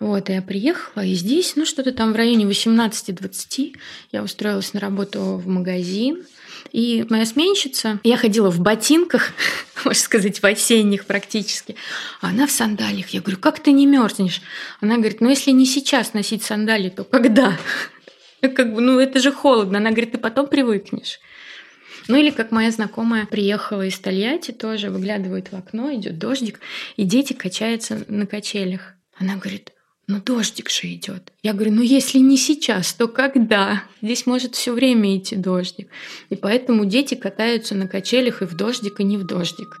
[0.00, 3.76] Вот, я приехала, и здесь, ну, что-то там в районе 18-20
[4.12, 6.24] я устроилась на работу в магазин.
[6.72, 9.32] И моя сменщица, я ходила в ботинках,
[9.84, 11.76] можно сказать, в осенних практически,
[12.20, 13.08] а она в сандалиях.
[13.10, 14.42] Я говорю, как ты не мерзнешь?
[14.80, 17.56] Она говорит, ну если не сейчас носить сандалии, то когда?
[18.40, 19.78] Как бы, ну это же холодно.
[19.78, 21.18] Она говорит, ты потом привыкнешь.
[22.06, 26.60] Ну или как моя знакомая приехала из Тольятти тоже, выглядывает в окно, идет дождик,
[26.96, 28.94] и дети качаются на качелях.
[29.18, 29.72] Она говорит,
[30.08, 31.32] ну дождик же идет.
[31.42, 33.84] Я говорю, ну если не сейчас, то когда?
[34.00, 35.88] Здесь может все время идти дождик.
[36.30, 39.80] И поэтому дети катаются на качелях и в дождик, и не в дождик.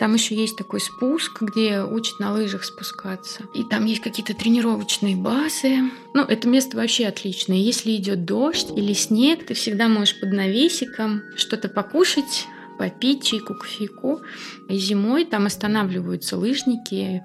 [0.00, 3.44] Там еще есть такой спуск, где учат на лыжах спускаться.
[3.54, 5.90] И там есть какие-то тренировочные базы.
[6.14, 7.56] Ну, это место вообще отличное.
[7.56, 12.46] Если идет дождь или снег, ты всегда можешь под навесиком что-то покушать,
[12.78, 14.20] попить чайку, кофейку.
[14.68, 17.22] И зимой там останавливаются лыжники,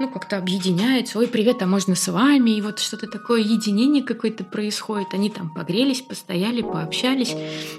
[0.00, 1.18] ну, как-то объединяются.
[1.18, 2.50] Ой, привет, а можно с вами?
[2.50, 5.08] И вот что-то такое единение какое-то происходит.
[5.12, 7.34] Они там погрелись, постояли, пообщались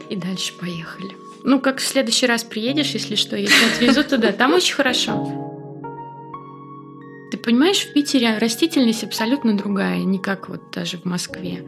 [0.10, 1.12] и дальше поехали.
[1.44, 5.52] Ну, как в следующий раз приедешь, если что, если отвезу туда, там очень хорошо.
[7.32, 11.66] Ты понимаешь, в Питере растительность абсолютно другая, не как вот даже в Москве.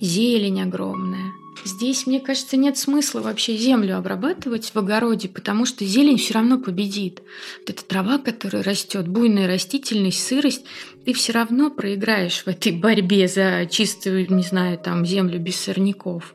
[0.00, 1.32] Зелень огромная.
[1.64, 6.58] Здесь, мне кажется, нет смысла вообще землю обрабатывать в огороде, потому что зелень все равно
[6.58, 7.22] победит.
[7.60, 10.64] Вот эта трава, которая растет, буйная растительность, сырость,
[11.04, 16.34] ты все равно проиграешь в этой борьбе за чистую, не знаю, там землю без сорняков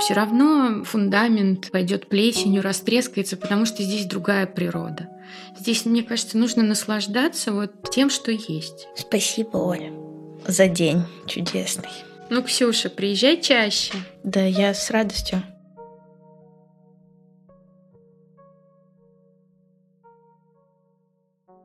[0.00, 5.08] все равно фундамент пойдет плесенью, растрескается, потому что здесь другая природа.
[5.58, 8.88] Здесь, мне кажется, нужно наслаждаться вот тем, что есть.
[8.96, 9.92] Спасибо, Оля,
[10.46, 11.90] за день чудесный.
[12.30, 13.94] Ну, Ксюша, приезжай чаще.
[14.22, 15.42] Да, я с радостью.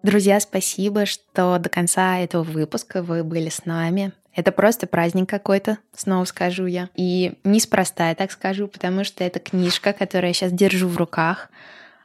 [0.03, 4.13] Друзья, спасибо, что до конца этого выпуска вы были с нами.
[4.35, 6.89] Это просто праздник какой-то, снова скажу я.
[6.95, 11.49] И неспроста я так скажу, потому что это книжка, которую я сейчас держу в руках,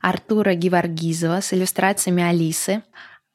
[0.01, 2.83] Артура Геворгизова с иллюстрациями Алисы.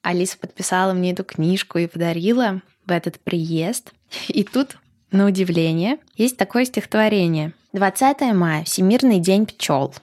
[0.02, 3.92] Алиса подписала мне эту книжку и подарила в этот приезд.
[4.28, 4.78] И тут,
[5.14, 7.53] на удивление, есть такое стихотворение.
[7.74, 9.93] 20 мая, Всемирный день пчел.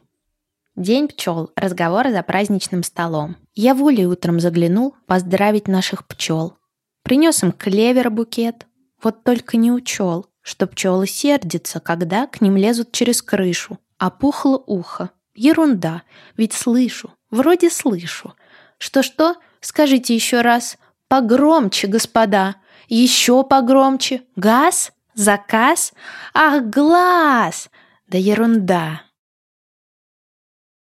[0.77, 1.51] День пчел.
[1.57, 3.37] Разговоры за праздничным столом.
[3.55, 6.57] Я волей утром заглянул поздравить наших пчел.
[7.03, 8.67] Принес им клевер букет,
[9.03, 13.79] вот только не учел, что пчелы сердятся, когда к ним лезут через крышу.
[13.99, 15.11] Опухло ухо.
[15.35, 16.03] Ерунда,
[16.37, 18.35] ведь слышу, вроде слышу.
[18.79, 19.37] Что-что?
[19.61, 20.79] Скажите еще раз.
[21.09, 22.57] Погромче, господа.
[22.89, 24.23] Еще погромче.
[24.37, 24.93] Газ?
[25.15, 25.93] Заказ?
[26.35, 27.71] Ах, глаз!
[28.09, 29.03] Да ерунда.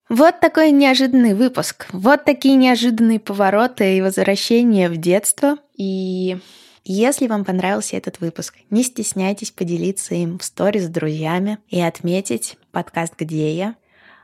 [0.09, 1.87] Вот такой неожиданный выпуск.
[1.91, 5.57] Вот такие неожиданные повороты и возвращения в детство.
[5.77, 6.39] И
[6.83, 12.57] если вам понравился этот выпуск, не стесняйтесь поделиться им в сторис с друзьями и отметить
[12.71, 13.75] подкаст «Где я?»,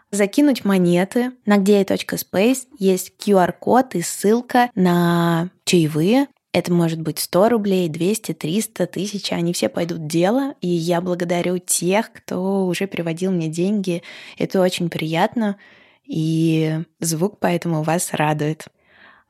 [0.10, 1.34] закинуть монеты.
[1.46, 6.28] На где.space есть QR-код и ссылка на чаевые.
[6.56, 9.36] Это может быть 100 рублей, 200, 300, 1000.
[9.36, 10.54] Они все пойдут в дело.
[10.62, 14.04] И я благодарю тех, кто уже переводил мне деньги.
[14.38, 15.58] Это очень приятно.
[16.06, 18.68] И звук поэтому вас радует.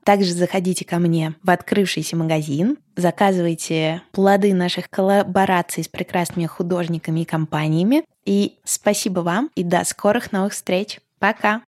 [0.03, 7.25] Также заходите ко мне в открывшийся магазин, заказывайте плоды наших коллабораций с прекрасными художниками и
[7.25, 8.03] компаниями.
[8.23, 10.99] И спасибо вам и до скорых новых встреч.
[11.17, 11.63] Пока!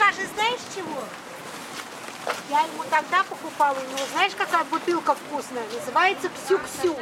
[0.00, 1.02] Закажи, знаешь чего?
[2.48, 5.64] Я ему тогда покупала, у него знаешь, какая бутылка вкусная?
[5.72, 6.96] Называется Ксю-Ксю.